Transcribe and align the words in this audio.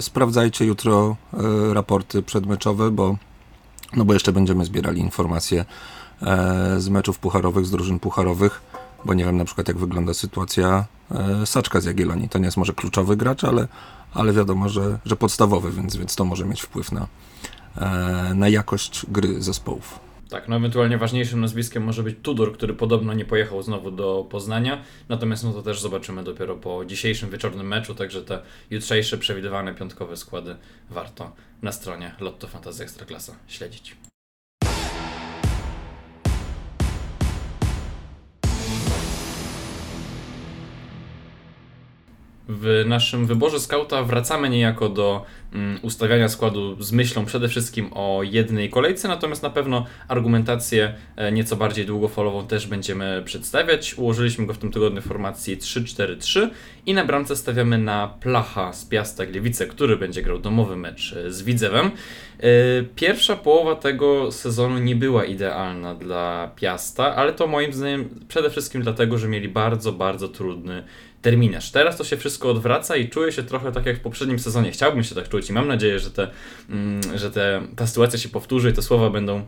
sprawdzajcie 0.00 0.64
jutro 0.64 1.16
raporty 1.72 2.22
przedmeczowe, 2.22 2.90
bo, 2.90 3.16
no 3.96 4.04
bo 4.04 4.12
jeszcze 4.12 4.32
będziemy 4.32 4.64
zbierali 4.64 5.00
informacje 5.00 5.64
z 6.78 6.88
meczów 6.88 7.18
pucharowych, 7.18 7.66
z 7.66 7.70
drużyn 7.70 7.98
pucharowych, 7.98 8.62
bo 9.04 9.14
nie 9.14 9.24
wiem 9.24 9.36
na 9.36 9.44
przykład 9.44 9.68
jak 9.68 9.78
wygląda 9.78 10.14
sytuacja 10.14 10.84
Saczka 11.44 11.80
z 11.80 11.84
Jagiellonii. 11.84 12.28
To 12.28 12.38
nie 12.38 12.44
jest 12.44 12.56
może 12.56 12.72
kluczowy 12.72 13.16
gracz, 13.16 13.44
ale, 13.44 13.68
ale 14.14 14.32
wiadomo, 14.32 14.68
że, 14.68 14.98
że 15.04 15.16
podstawowy, 15.16 15.72
więc, 15.72 15.96
więc 15.96 16.16
to 16.16 16.24
może 16.24 16.44
mieć 16.44 16.62
wpływ 16.62 16.92
na, 16.92 17.06
e, 17.76 18.34
na 18.34 18.48
jakość 18.48 19.06
gry 19.08 19.42
zespołów. 19.42 20.00
Tak, 20.30 20.48
no 20.48 20.56
ewentualnie 20.56 20.98
ważniejszym 20.98 21.40
nazwiskiem 21.40 21.84
może 21.84 22.02
być 22.02 22.16
Tudor, 22.22 22.52
który 22.52 22.74
podobno 22.74 23.14
nie 23.14 23.24
pojechał 23.24 23.62
znowu 23.62 23.90
do 23.90 24.26
Poznania, 24.30 24.82
natomiast 25.08 25.44
no 25.44 25.52
to 25.52 25.62
też 25.62 25.80
zobaczymy 25.80 26.24
dopiero 26.24 26.56
po 26.56 26.84
dzisiejszym 26.84 27.30
wieczornym 27.30 27.68
meczu, 27.68 27.94
także 27.94 28.22
te 28.22 28.42
jutrzejsze 28.70 29.18
przewidywane 29.18 29.74
piątkowe 29.74 30.16
składy 30.16 30.56
warto 30.90 31.32
na 31.62 31.72
stronie 31.72 32.14
Lotto 32.20 32.46
Fantasy 32.46 32.82
Ekstraklasa 32.82 33.34
śledzić. 33.46 33.96
W 42.50 42.84
naszym 42.86 43.26
wyborze 43.26 43.60
skauta 43.60 44.02
wracamy 44.02 44.50
niejako 44.50 44.88
do 44.88 45.24
mm, 45.52 45.78
ustawiania 45.82 46.28
składu 46.28 46.82
z 46.82 46.92
myślą 46.92 47.24
przede 47.24 47.48
wszystkim 47.48 47.90
o 47.92 48.22
jednej 48.22 48.70
kolejce, 48.70 49.08
natomiast 49.08 49.42
na 49.42 49.50
pewno 49.50 49.86
argumentację 50.08 50.94
e, 51.16 51.32
nieco 51.32 51.56
bardziej 51.56 51.86
długofalową 51.86 52.46
też 52.46 52.66
będziemy 52.66 53.22
przedstawiać. 53.24 53.94
Ułożyliśmy 53.94 54.46
go 54.46 54.54
w 54.54 54.58
tym 54.58 54.72
tygodniu 54.72 55.02
w 55.02 55.04
formacji 55.04 55.58
3-4-3 55.58 56.48
i 56.86 56.94
na 56.94 57.04
bramce 57.04 57.36
stawiamy 57.36 57.78
na 57.78 58.08
Placha 58.20 58.72
z 58.72 58.84
Piasta 58.84 59.26
Gliwice, 59.26 59.66
który 59.66 59.96
będzie 59.96 60.22
grał 60.22 60.38
domowy 60.38 60.76
mecz 60.76 61.12
e, 61.12 61.32
z 61.32 61.42
Widzewem. 61.42 61.86
E, 61.86 62.42
pierwsza 62.96 63.36
połowa 63.36 63.74
tego 63.74 64.32
sezonu 64.32 64.78
nie 64.78 64.96
była 64.96 65.24
idealna 65.24 65.94
dla 65.94 66.50
Piasta, 66.56 67.16
ale 67.16 67.32
to 67.32 67.46
moim 67.46 67.72
zdaniem 67.72 68.08
przede 68.28 68.50
wszystkim 68.50 68.82
dlatego, 68.82 69.18
że 69.18 69.28
mieli 69.28 69.48
bardzo, 69.48 69.92
bardzo 69.92 70.28
trudny 70.28 70.84
terminarz. 71.22 71.70
Teraz 71.70 71.96
to 71.96 72.04
się 72.04 72.16
wszystko 72.16 72.50
odwraca 72.50 72.96
i 72.96 73.08
czuję 73.08 73.32
się 73.32 73.42
trochę 73.42 73.72
tak 73.72 73.86
jak 73.86 73.96
w 73.96 74.00
poprzednim 74.00 74.38
sezonie. 74.38 74.70
Chciałbym 74.70 75.04
się 75.04 75.14
tak 75.14 75.28
czuć 75.28 75.50
i 75.50 75.52
mam 75.52 75.68
nadzieję, 75.68 75.98
że, 75.98 76.10
te, 76.10 76.30
mm, 76.70 77.00
że 77.18 77.30
te, 77.30 77.62
ta 77.76 77.86
sytuacja 77.86 78.18
się 78.18 78.28
powtórzy 78.28 78.70
i 78.70 78.72
te 78.72 78.82
słowa 78.82 79.10
będą 79.10 79.44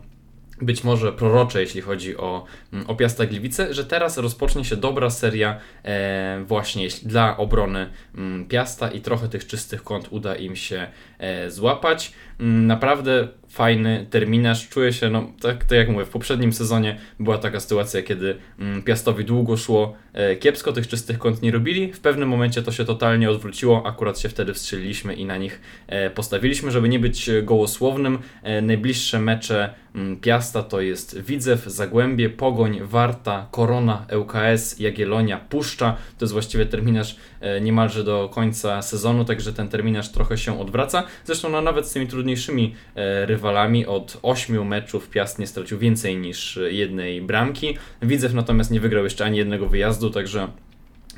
być 0.61 0.83
może 0.83 1.13
prorocze, 1.13 1.61
jeśli 1.61 1.81
chodzi 1.81 2.17
o, 2.17 2.45
mm, 2.73 2.89
o 2.89 2.95
Piasta 2.95 3.25
Gliwice, 3.25 3.73
że 3.73 3.85
teraz 3.85 4.17
rozpocznie 4.17 4.65
się 4.65 4.75
dobra 4.75 5.09
seria 5.09 5.59
e, 5.83 6.43
właśnie 6.47 6.87
dla 7.03 7.37
obrony 7.37 7.79
m, 7.79 7.89
mm, 8.15 8.45
Piasta 8.45 8.91
i 8.91 9.01
trochę 9.01 9.29
tych 9.29 9.47
czystych 9.47 9.83
kąt 9.83 10.07
uda 10.11 10.35
im 10.35 10.55
się 10.55 10.87
e, 11.17 11.51
złapać. 11.51 12.13
Naprawdę 12.39 13.27
fajny 13.53 14.05
terminarz. 14.09 14.69
Czuję 14.69 14.93
się, 14.93 15.09
no 15.09 15.31
tak, 15.41 15.63
tak 15.63 15.77
jak 15.77 15.89
mówię, 15.89 16.05
w 16.05 16.09
poprzednim 16.09 16.53
sezonie 16.53 16.97
była 17.19 17.37
taka 17.37 17.59
sytuacja, 17.59 18.01
kiedy 18.01 18.35
mm, 18.59 18.83
Piastowi 18.83 19.25
długo 19.25 19.57
szło 19.57 19.95
e, 20.13 20.35
kiepsko, 20.35 20.73
tych 20.73 20.87
czystych 20.87 21.19
kąt 21.19 21.41
nie 21.41 21.51
robili. 21.51 21.93
W 21.93 21.99
pewnym 21.99 22.29
momencie 22.29 22.61
to 22.61 22.71
się 22.71 22.85
totalnie 22.85 23.29
odwróciło, 23.29 23.87
akurat 23.87 24.19
się 24.19 24.29
wtedy 24.29 24.53
wstrzeliliśmy 24.53 25.13
i 25.13 25.25
na 25.25 25.37
nich 25.37 25.61
e, 25.87 26.09
postawiliśmy, 26.09 26.71
żeby 26.71 26.89
nie 26.89 26.99
być 26.99 27.29
gołosłownym. 27.43 28.19
E, 28.43 28.61
najbliższe 28.61 29.19
mecze 29.19 29.73
mm, 29.95 30.19
Piasta 30.19 30.63
to 30.63 30.81
jest 30.81 31.21
Widzew, 31.21 31.65
Zagłębie, 31.65 32.29
Pogoń, 32.29 32.79
Warta, 32.83 33.47
Korona, 33.51 34.05
ŁKS, 34.17 34.79
Jagiellonia, 34.79 35.37
Puszcza. 35.37 35.97
To 36.17 36.25
jest 36.25 36.33
właściwie 36.33 36.65
terminarz 36.65 37.15
e, 37.15 37.17
niemalże 37.61 38.03
do 38.03 38.29
końca 38.33 38.81
sezonu, 38.81 39.25
także 39.25 39.53
ten 39.53 39.69
terminarz 39.69 40.11
trochę 40.11 40.37
się 40.37 40.59
odwraca. 40.59 41.03
Zresztą 41.25 41.49
no, 41.49 41.61
nawet 41.61 41.87
z 41.87 41.93
tymi 41.93 42.07
trudniejszymi 42.07 42.75
e, 42.95 43.25
rywalami. 43.25 43.85
Od 43.85 44.17
8 44.21 44.67
meczów 44.67 45.09
Piast 45.09 45.39
nie 45.39 45.47
stracił 45.47 45.79
więcej 45.79 46.17
niż 46.17 46.59
jednej 46.69 47.21
bramki. 47.21 47.77
Widzew 48.01 48.33
natomiast 48.33 48.71
nie 48.71 48.79
wygrał 48.79 49.03
jeszcze 49.03 49.25
ani 49.25 49.37
jednego 49.37 49.67
wyjazdu, 49.67 50.09
także 50.09 50.47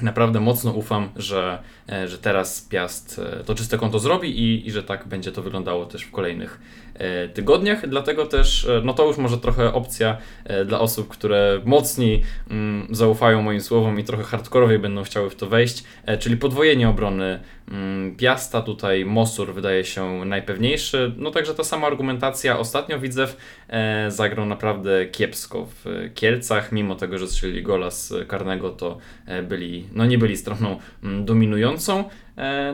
naprawdę 0.02 0.40
mocno 0.40 0.72
ufam, 0.72 1.10
że, 1.16 1.60
e, 1.90 2.08
że 2.08 2.18
teraz 2.18 2.62
Piast 2.62 3.22
e, 3.40 3.44
to 3.44 3.56
czyste 3.56 3.78
konto 3.78 4.00
zrobi 4.00 4.40
i, 4.40 4.68
i 4.68 4.72
że 4.72 4.84
tak 4.84 5.08
będzie 5.08 5.32
to 5.32 5.42
wyglądało 5.42 5.86
też 5.86 6.04
w 6.04 6.12
kolejnych 6.12 6.60
E, 6.60 6.85
tygodniach, 7.34 7.88
dlatego 7.88 8.26
też 8.26 8.66
e, 8.66 8.82
no 8.84 8.94
to 8.94 9.08
już 9.08 9.18
może 9.18 9.38
trochę 9.38 9.74
opcja 9.74 10.18
e, 10.44 10.66
dla 10.66 10.80
osób, 10.80 11.08
które 11.08 11.62
mocniej 11.66 12.22
mm, 12.50 12.88
zaufają 12.92 13.42
moim 13.42 13.62
słowom 13.62 14.00
i 14.00 14.04
trochę 14.04 14.24
hardkorowie 14.24 14.80
będą 14.80 15.04
chciały 15.04 15.30
w 15.30 15.36
to 15.36 15.48
wejść, 15.48 15.84
czyli 16.20 16.38
podwojenie 16.38 16.90
obrony 16.90 17.40
mm, 17.72 18.16
Piasta, 18.16 18.62
tutaj 18.62 19.06
Mosur 19.06 19.54
wydaje 19.54 19.86
się 19.86 20.26
najpewniejszy, 20.26 21.14
no 21.18 21.32
także 21.32 21.56
ta 21.56 21.64
sama 21.64 21.88
argumentacja, 21.88 22.60
ostatnio 22.60 23.00
Widzew 23.00 23.38
zagrał 24.08 24.46
naprawdę 24.46 25.06
kiepsko 25.06 25.66
w 25.66 26.10
Kielcach, 26.16 26.72
mimo 26.72 26.96
tego, 26.96 27.18
że 27.18 27.28
strzelili 27.28 27.64
gola 27.64 27.92
z 27.92 28.14
karnego, 28.28 28.70
to 28.70 28.98
byli, 29.44 29.88
no 29.94 30.06
nie 30.06 30.18
byli 30.18 30.38
stroną 30.38 30.80
mm, 31.04 31.26
dominującą, 31.26 32.04
E, 32.04 32.25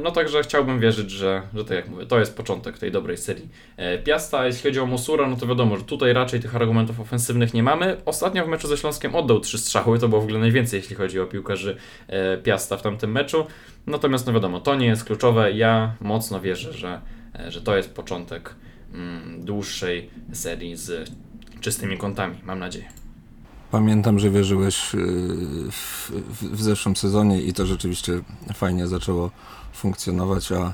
no 0.04 0.12
także 0.12 0.44
chciałbym 0.44 0.80
wierzyć, 0.80 1.12
że, 1.12 1.42
że 1.54 1.66
tak 1.66 1.78
jak 1.78 1.90
mówię, 1.90 2.06
to 2.06 2.20
jest 2.20 2.38
początek 2.38 2.78
tej 2.78 2.92
dobrej 2.92 3.18
serii 3.18 3.50
e, 3.78 3.98
Piasta. 3.98 4.46
Jeśli 4.46 4.64
chodzi 4.64 4.80
o 4.80 4.86
Mosura, 4.86 5.28
no 5.28 5.36
to 5.36 5.48
wiadomo, 5.48 5.78
że 5.78 5.84
tutaj 5.84 6.14
raczej 6.14 6.40
tych 6.40 6.56
argumentów 6.56 7.00
ofensywnych 7.00 7.54
nie 7.54 7.64
mamy. 7.64 7.98
Ostatnio 8.06 8.46
w 8.46 8.48
meczu 8.48 8.68
ze 8.68 8.78
Śląskiem 8.78 9.16
oddał 9.16 9.40
trzy 9.40 9.58
strzały, 9.58 10.00
to 10.00 10.08
było 10.08 10.22
w 10.22 10.24
ogóle 10.24 10.40
najwięcej, 10.40 10.78
jeśli 10.78 10.96
chodzi 10.96 11.20
o 11.20 11.26
piłkarzy 11.26 11.78
e, 12.08 12.38
Piasta 12.38 12.78
w 12.78 12.82
tamtym 12.82 13.12
meczu. 13.12 13.46
Natomiast 13.88 14.28
no 14.28 14.34
wiadomo, 14.34 14.60
to 14.60 14.76
nie 14.76 14.88
jest 14.88 15.04
kluczowe. 15.04 15.52
Ja 15.52 15.96
mocno 16.02 16.42
wierzę, 16.42 16.74
że, 16.74 17.02
że 17.48 17.62
to 17.62 17.78
jest 17.78 17.96
początek 17.96 18.56
mm, 18.94 19.46
dłuższej 19.46 20.10
serii 20.34 20.76
z 20.76 21.12
czystymi 21.62 21.98
kątami, 21.98 22.36
mam 22.44 22.60
nadzieję. 22.60 23.01
Pamiętam, 23.72 24.20
że 24.20 24.30
wierzyłeś 24.30 24.96
y, 24.96 24.98
w, 25.72 26.12
w, 26.42 26.62
zeszłym 26.64 26.96
sezonie 26.96 27.42
i 27.42 27.54
to 27.54 27.66
rzeczywiście 27.66 28.22
fajnie 28.54 28.88
zaczęło 28.88 29.32
funkcjonować, 29.74 30.52
a, 30.52 30.74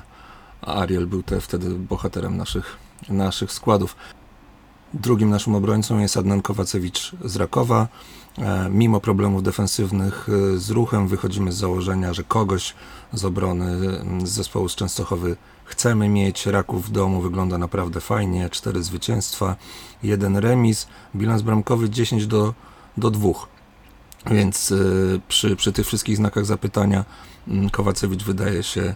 a 0.62 0.74
Ariel 0.74 1.06
był 1.06 1.22
te, 1.22 1.40
wtedy 1.40 1.70
bohaterem 1.70 2.36
naszych, 2.36 2.76
naszych 3.08 3.52
składów. 3.52 3.96
Drugim 4.94 5.30
naszym 5.30 5.54
obrońcą 5.54 5.98
jest 5.98 6.16
Adnan 6.16 6.42
Kowacewicz 6.42 7.12
z 7.24 7.36
Rakowa. 7.36 7.88
E, 8.38 8.68
mimo 8.70 9.00
problemów 9.00 9.42
defensywnych 9.42 10.28
e, 10.28 10.58
z 10.58 10.70
ruchem 10.70 11.08
wychodzimy 11.08 11.52
z 11.52 11.56
założenia, 11.56 12.12
że 12.12 12.24
kogoś 12.24 12.74
z 13.12 13.24
obrony 13.24 13.78
z 14.24 14.30
zespołu 14.30 14.68
z 14.68 14.74
Częstochowy 14.74 15.36
chcemy 15.64 16.08
mieć. 16.08 16.46
Raków 16.46 16.86
w 16.86 16.90
domu 16.90 17.20
wygląda 17.20 17.58
naprawdę 17.58 18.00
fajnie. 18.00 18.50
Cztery 18.50 18.82
zwycięstwa, 18.82 19.56
jeden 20.02 20.36
remis, 20.36 20.86
bilans 21.16 21.42
bramkowy 21.42 21.90
10 21.90 22.26
do 22.26 22.54
do 22.98 23.10
dwóch. 23.10 23.48
Więc 24.26 24.70
y, 24.70 25.20
przy, 25.28 25.56
przy 25.56 25.72
tych 25.72 25.86
wszystkich 25.86 26.16
znakach 26.16 26.46
zapytania 26.46 27.04
Kowacewicz 27.72 28.24
wydaje 28.24 28.62
się 28.62 28.94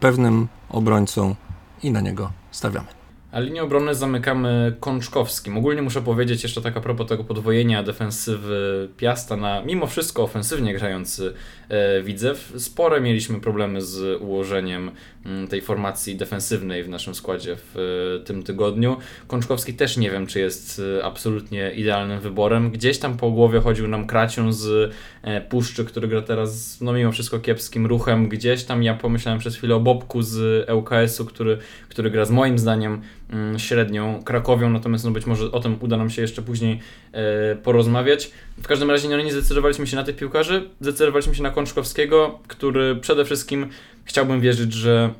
pewnym 0.00 0.48
obrońcą 0.68 1.34
i 1.82 1.90
na 1.90 2.00
niego 2.00 2.32
stawiamy. 2.50 2.99
A 3.32 3.40
linię 3.40 3.62
obrony 3.62 3.94
zamykamy 3.94 4.76
Kączkowskim. 4.80 5.58
Ogólnie 5.58 5.82
muszę 5.82 6.02
powiedzieć 6.02 6.42
jeszcze 6.42 6.60
tak 6.60 6.76
a 6.76 6.80
propos 6.80 7.08
tego 7.08 7.24
podwojenia 7.24 7.82
defensywy 7.82 8.88
Piasta 8.96 9.36
na 9.36 9.62
mimo 9.62 9.86
wszystko 9.86 10.22
ofensywnie 10.22 10.74
grający 10.74 11.34
e, 11.68 12.02
Widzew. 12.02 12.52
Spore 12.58 13.00
mieliśmy 13.00 13.40
problemy 13.40 13.82
z 13.82 14.22
ułożeniem 14.22 14.88
m, 14.88 15.32
mm, 15.32 15.48
tej 15.48 15.62
formacji 15.62 16.16
defensywnej 16.16 16.84
w 16.84 16.88
naszym 16.88 17.14
składzie 17.14 17.56
w 17.56 17.76
e, 17.76 18.24
tym 18.24 18.42
tygodniu. 18.42 18.96
Kączkowski 19.26 19.74
też 19.74 19.96
nie 19.96 20.10
wiem, 20.10 20.26
czy 20.26 20.40
jest 20.40 20.82
e, 20.98 21.04
absolutnie 21.04 21.72
idealnym 21.74 22.20
wyborem. 22.20 22.70
Gdzieś 22.70 22.98
tam 22.98 23.16
po 23.16 23.30
głowie 23.30 23.60
chodził 23.60 23.88
nam 23.88 24.06
Kraciun 24.06 24.52
z 24.52 24.92
e, 25.22 25.40
Puszczy, 25.40 25.84
który 25.84 26.08
gra 26.08 26.22
teraz 26.22 26.80
no 26.80 26.92
mimo 26.92 27.12
wszystko 27.12 27.38
kiepskim 27.38 27.86
ruchem. 27.86 28.28
Gdzieś 28.28 28.64
tam 28.64 28.82
ja 28.82 28.94
pomyślałem 28.94 29.40
przez 29.40 29.56
chwilę 29.56 29.74
o 29.74 29.80
Bobku 29.80 30.22
z 30.22 30.68
ŁKS-u, 30.70 31.26
który, 31.26 31.58
który 31.90 32.10
gra 32.10 32.24
z 32.24 32.30
moim 32.30 32.58
zdaniem 32.58 33.02
Mm, 33.32 33.58
średnią 33.58 34.22
Krakowią, 34.24 34.70
natomiast 34.70 35.04
no 35.04 35.10
być 35.10 35.26
może 35.26 35.52
o 35.52 35.60
tym 35.60 35.76
uda 35.80 35.96
nam 35.96 36.10
się 36.10 36.22
jeszcze 36.22 36.42
później 36.42 36.80
e, 37.12 37.56
porozmawiać. 37.56 38.30
W 38.62 38.66
każdym 38.66 38.90
razie 38.90 39.08
no, 39.08 39.20
nie 39.20 39.32
zdecydowaliśmy 39.32 39.86
się 39.86 39.96
na 39.96 40.04
tych 40.04 40.16
piłkarzy, 40.16 40.70
zdecydowaliśmy 40.80 41.34
się 41.34 41.42
na 41.42 41.50
Kączkowskiego, 41.50 42.38
który 42.48 42.96
przede 42.96 43.24
wszystkim 43.24 43.66
chciałbym 44.04 44.40
wierzyć, 44.40 44.72
że 44.72 45.10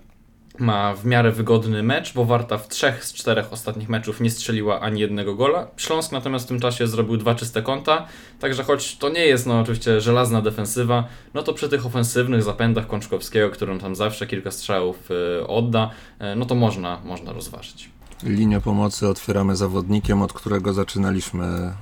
ma 0.60 0.94
w 0.94 1.06
miarę 1.06 1.32
wygodny 1.32 1.82
mecz, 1.82 2.14
bo 2.14 2.24
Warta 2.24 2.58
w 2.58 2.68
trzech 2.68 3.04
z 3.04 3.12
czterech 3.12 3.52
ostatnich 3.52 3.88
meczów 3.88 4.20
nie 4.20 4.30
strzeliła 4.30 4.80
ani 4.80 5.00
jednego 5.00 5.34
gola. 5.34 5.66
Śląsk 5.76 6.12
natomiast 6.12 6.44
w 6.44 6.48
tym 6.48 6.60
czasie 6.60 6.86
zrobił 6.86 7.16
dwa 7.16 7.34
czyste 7.34 7.62
konta, 7.62 8.06
także 8.40 8.64
choć 8.64 8.96
to 8.96 9.08
nie 9.08 9.26
jest 9.26 9.46
no 9.46 9.60
oczywiście 9.60 10.00
żelazna 10.00 10.42
defensywa, 10.42 11.04
no 11.34 11.42
to 11.42 11.54
przy 11.54 11.68
tych 11.68 11.86
ofensywnych 11.86 12.42
zapędach 12.42 12.86
Kączkowskiego, 12.86 13.50
którym 13.50 13.78
tam 13.78 13.96
zawsze 13.96 14.26
kilka 14.26 14.50
strzałów 14.50 15.10
y, 15.10 15.46
odda, 15.46 15.90
y, 16.32 16.36
no 16.36 16.46
to 16.46 16.54
można, 16.54 17.00
można 17.04 17.32
rozważyć. 17.32 17.90
Linię 18.22 18.60
pomocy 18.60 19.08
otwieramy 19.08 19.56
zawodnikiem, 19.56 20.22
od 20.22 20.32
którego 20.32 20.72
zaczynaliśmy 20.72 21.44
e, 21.44 21.74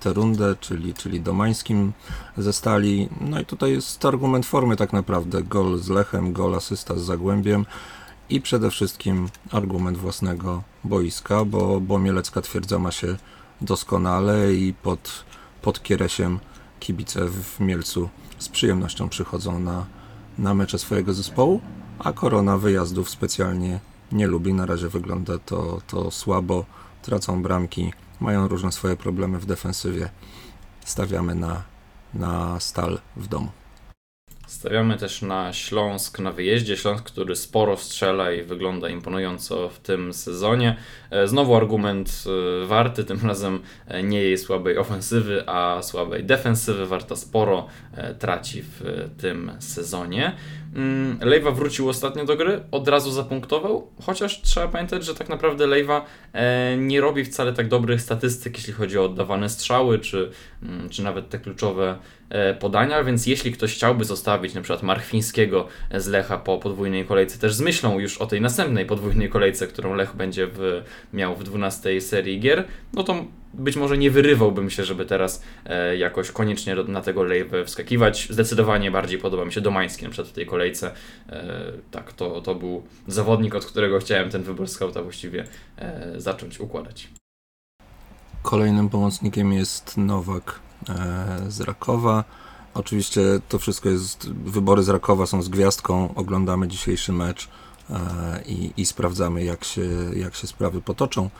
tę 0.00 0.12
rundę, 0.12 0.54
czyli, 0.60 0.94
czyli 0.94 1.20
Domańskim 1.20 1.92
ze 2.38 2.52
Stali. 2.52 3.08
No 3.20 3.40
i 3.40 3.44
tutaj 3.44 3.72
jest 3.72 4.04
argument 4.04 4.46
formy 4.46 4.76
tak 4.76 4.92
naprawdę. 4.92 5.42
Gol 5.42 5.78
z 5.78 5.88
Lechem, 5.88 6.32
gol 6.32 6.54
asysta 6.54 6.94
z 6.94 7.00
Zagłębiem 7.00 7.66
i 8.30 8.40
przede 8.40 8.70
wszystkim 8.70 9.28
argument 9.50 9.98
własnego 9.98 10.62
boiska, 10.84 11.44
bo, 11.44 11.80
bo 11.80 11.98
Mielecka 11.98 12.40
twierdza 12.40 12.78
ma 12.78 12.90
się 12.90 13.16
doskonale 13.60 14.54
i 14.54 14.74
pod, 14.74 15.24
pod 15.62 15.82
Kieresiem 15.82 16.38
kibice 16.80 17.26
w 17.28 17.60
Mielcu 17.60 18.08
z 18.38 18.48
przyjemnością 18.48 19.08
przychodzą 19.08 19.60
na, 19.60 19.86
na 20.38 20.54
mecze 20.54 20.78
swojego 20.78 21.14
zespołu, 21.14 21.60
a 21.98 22.12
korona 22.12 22.58
wyjazdów 22.58 23.10
specjalnie 23.10 23.80
nie 24.12 24.26
lubi. 24.26 24.54
Na 24.54 24.66
razie 24.66 24.88
wygląda 24.88 25.38
to, 25.38 25.80
to 25.86 26.10
słabo, 26.10 26.64
tracą 27.02 27.42
bramki, 27.42 27.92
mają 28.20 28.48
różne 28.48 28.72
swoje 28.72 28.96
problemy 28.96 29.38
w 29.38 29.46
defensywie. 29.46 30.10
Stawiamy 30.84 31.34
na, 31.34 31.62
na 32.14 32.60
stal 32.60 33.00
w 33.16 33.28
domu. 33.28 33.59
Stawiamy 34.50 34.96
też 34.96 35.22
na 35.22 35.52
Śląsk 35.52 36.18
na 36.18 36.32
wyjeździe. 36.32 36.76
Śląsk, 36.76 37.04
który 37.04 37.36
sporo 37.36 37.76
strzela 37.76 38.32
i 38.32 38.42
wygląda 38.42 38.88
imponująco 38.88 39.68
w 39.68 39.78
tym 39.78 40.12
sezonie. 40.12 40.76
E, 41.10 41.28
znowu 41.28 41.54
argument 41.54 42.24
e, 42.62 42.66
warty, 42.66 43.04
tym 43.04 43.20
razem 43.26 43.60
e, 43.86 44.02
nie 44.02 44.22
jej 44.22 44.38
słabej 44.38 44.78
ofensywy, 44.78 45.42
a 45.46 45.82
słabej 45.82 46.24
defensywy. 46.24 46.86
Warta 46.86 47.16
sporo 47.16 47.66
traci 48.18 48.62
w 48.62 49.08
tym 49.20 49.52
sezonie. 49.58 50.32
Mm, 50.74 51.18
Lejwa 51.22 51.50
wrócił 51.50 51.88
ostatnio 51.88 52.24
do 52.24 52.36
gry, 52.36 52.60
od 52.70 52.88
razu 52.88 53.10
zapunktował, 53.10 53.90
chociaż 54.02 54.42
trzeba 54.42 54.68
pamiętać, 54.68 55.04
że 55.04 55.14
tak 55.14 55.28
naprawdę 55.28 55.66
Lejwa 55.66 56.06
nie 56.78 57.00
robi 57.00 57.24
wcale 57.24 57.52
tak 57.52 57.68
dobrych 57.68 58.00
statystyk, 58.00 58.56
jeśli 58.56 58.72
chodzi 58.72 58.98
o 58.98 59.04
oddawane 59.04 59.48
strzały, 59.48 59.98
czy, 59.98 60.30
mm, 60.62 60.88
czy 60.88 61.02
nawet 61.02 61.28
te 61.28 61.38
kluczowe 61.38 61.98
podania, 62.60 63.04
więc 63.04 63.26
jeśli 63.26 63.52
ktoś 63.52 63.74
chciałby 63.74 64.04
zostawić 64.04 64.54
na 64.54 64.60
przykład 64.60 64.82
Marchwińskiego 64.82 65.68
z 65.94 66.06
Lecha 66.06 66.38
po 66.38 66.58
podwójnej 66.58 67.04
kolejce, 67.04 67.38
też 67.38 67.54
z 67.54 67.60
myślą 67.60 67.98
już 67.98 68.18
o 68.18 68.26
tej 68.26 68.40
następnej 68.40 68.86
podwójnej 68.86 69.28
kolejce, 69.28 69.66
którą 69.66 69.94
Lech 69.94 70.16
będzie 70.16 70.46
w 70.46 70.82
miał 71.12 71.36
w 71.36 71.44
12 71.44 72.00
serii 72.00 72.40
gier, 72.40 72.64
no 72.92 73.02
to 73.02 73.24
być 73.54 73.76
może 73.76 73.98
nie 73.98 74.10
wyrywałbym 74.10 74.70
się, 74.70 74.84
żeby 74.84 75.06
teraz 75.06 75.42
e, 75.66 75.96
jakoś 75.96 76.30
koniecznie 76.30 76.74
na 76.74 77.00
tego 77.00 77.22
lejwę 77.22 77.64
wskakiwać. 77.64 78.28
Zdecydowanie 78.30 78.90
bardziej 78.90 79.18
podoba 79.18 79.44
mi 79.44 79.52
się 79.52 79.60
Domański 79.60 80.04
na 80.04 80.10
przykład 80.10 80.28
w 80.28 80.32
tej 80.32 80.46
kolejce. 80.46 80.92
E, 81.28 81.72
tak, 81.90 82.12
to, 82.12 82.40
to 82.40 82.54
był 82.54 82.82
zawodnik, 83.06 83.54
od 83.54 83.66
którego 83.66 83.98
chciałem 83.98 84.30
ten 84.30 84.42
wybór 84.42 84.68
skauta 84.68 85.02
właściwie 85.02 85.44
e, 85.78 86.12
zacząć 86.16 86.60
układać. 86.60 87.08
Kolejnym 88.42 88.88
pomocnikiem 88.88 89.52
jest 89.52 89.98
Nowak 89.98 90.60
e, 90.66 90.69
z 91.48 91.60
Rakowa. 91.60 92.24
Oczywiście 92.74 93.20
to 93.48 93.58
wszystko 93.58 93.88
jest, 93.88 94.30
wybory 94.30 94.82
z 94.82 94.88
Rakowa 94.88 95.26
są 95.26 95.42
z 95.42 95.48
gwiazdką, 95.48 96.14
oglądamy 96.14 96.68
dzisiejszy 96.68 97.12
mecz 97.12 97.48
E, 97.90 98.42
i, 98.46 98.72
i 98.76 98.86
sprawdzamy, 98.86 99.44
jak 99.44 99.64
się, 99.64 99.82
jak 100.16 100.34
się 100.34 100.46
sprawy 100.46 100.80
potoczą. 100.80 101.30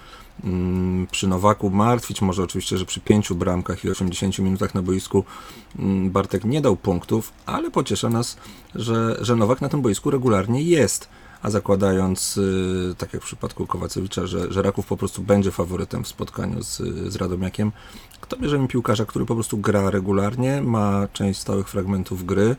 Mm, 0.44 1.06
przy 1.10 1.28
Nowaku 1.28 1.70
martwić 1.70 2.22
może 2.22 2.42
oczywiście, 2.42 2.78
że 2.78 2.84
przy 2.84 3.00
pięciu 3.00 3.34
bramkach 3.34 3.84
i 3.84 3.90
80 3.90 4.38
minutach 4.38 4.74
na 4.74 4.82
boisku 4.82 5.24
mm, 5.78 6.10
Bartek 6.10 6.44
nie 6.44 6.60
dał 6.60 6.76
punktów, 6.76 7.32
ale 7.46 7.70
pociesza 7.70 8.08
nas, 8.08 8.36
że, 8.74 9.16
że 9.20 9.36
Nowak 9.36 9.60
na 9.60 9.68
tym 9.68 9.82
boisku 9.82 10.10
regularnie 10.10 10.62
jest. 10.62 11.08
A 11.42 11.50
zakładając, 11.50 12.36
y, 12.36 12.94
tak 12.98 13.12
jak 13.12 13.22
w 13.22 13.26
przypadku 13.26 13.66
Kowacewicza, 13.66 14.26
że, 14.26 14.52
że 14.52 14.62
Raków 14.62 14.86
po 14.86 14.96
prostu 14.96 15.22
będzie 15.22 15.50
faworytem 15.50 16.04
w 16.04 16.08
spotkaniu 16.08 16.62
z, 16.62 16.76
z 17.12 17.16
Radomiakiem, 17.16 17.72
kto 18.20 18.36
bierzemy 18.36 18.68
piłkarza, 18.68 19.04
który 19.04 19.26
po 19.26 19.34
prostu 19.34 19.58
gra 19.58 19.90
regularnie, 19.90 20.62
ma 20.62 21.08
część 21.12 21.40
stałych 21.40 21.68
fragmentów 21.68 22.26
gry, 22.26 22.56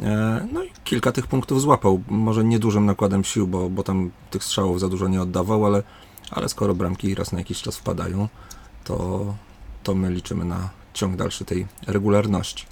E, 0.00 0.46
no 0.52 0.64
i 0.64 0.70
kilka 0.84 1.12
tych 1.12 1.26
punktów 1.26 1.60
złapał. 1.60 2.02
Może 2.08 2.44
nie 2.44 2.58
dużym 2.58 2.86
nakładem 2.86 3.24
sił, 3.24 3.46
bo, 3.46 3.70
bo 3.70 3.82
tam 3.82 4.10
tych 4.30 4.44
strzałów 4.44 4.80
za 4.80 4.88
dużo 4.88 5.08
nie 5.08 5.22
oddawał, 5.22 5.66
ale, 5.66 5.82
ale 6.30 6.48
skoro 6.48 6.74
bramki 6.74 7.14
raz 7.14 7.32
na 7.32 7.38
jakiś 7.38 7.62
czas 7.62 7.76
wpadają, 7.76 8.28
to, 8.84 9.24
to 9.82 9.94
my 9.94 10.10
liczymy 10.10 10.44
na 10.44 10.68
ciąg 10.94 11.16
dalszy 11.16 11.44
tej 11.44 11.66
regularności. 11.86 12.66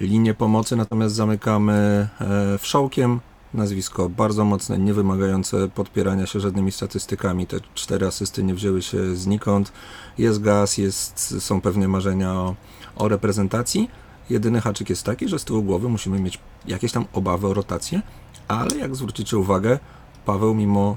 Linię 0.00 0.34
pomocy 0.34 0.76
natomiast 0.76 1.14
zamykamy 1.14 2.08
e, 2.20 2.58
wszołkiem. 2.58 3.20
Nazwisko 3.54 4.08
bardzo 4.08 4.44
mocne, 4.44 4.78
nie 4.78 4.94
wymagające 4.94 5.68
podpierania 5.68 6.26
się 6.26 6.40
żadnymi 6.40 6.72
statystykami. 6.72 7.46
Te 7.46 7.56
cztery 7.74 8.06
asysty 8.06 8.42
nie 8.42 8.54
wzięły 8.54 8.82
się 8.82 9.16
znikąd. 9.16 9.72
Jest 10.18 10.40
gaz, 10.40 10.78
jest, 10.78 11.42
są 11.42 11.60
pewne 11.60 11.88
marzenia 11.88 12.32
o, 12.32 12.54
o 12.96 13.08
reprezentacji 13.08 13.88
Jedyny 14.30 14.60
haczyk 14.60 14.90
jest 14.90 15.02
taki, 15.02 15.28
że 15.28 15.38
z 15.38 15.44
tyłu 15.44 15.62
głowy 15.62 15.88
musimy 15.88 16.20
mieć 16.20 16.38
jakieś 16.66 16.92
tam 16.92 17.04
obawy 17.12 17.46
o 17.46 17.54
rotację, 17.54 18.02
ale 18.48 18.76
jak 18.76 18.96
zwrócicie 18.96 19.38
uwagę, 19.38 19.78
Paweł 20.24 20.54
mimo, 20.54 20.96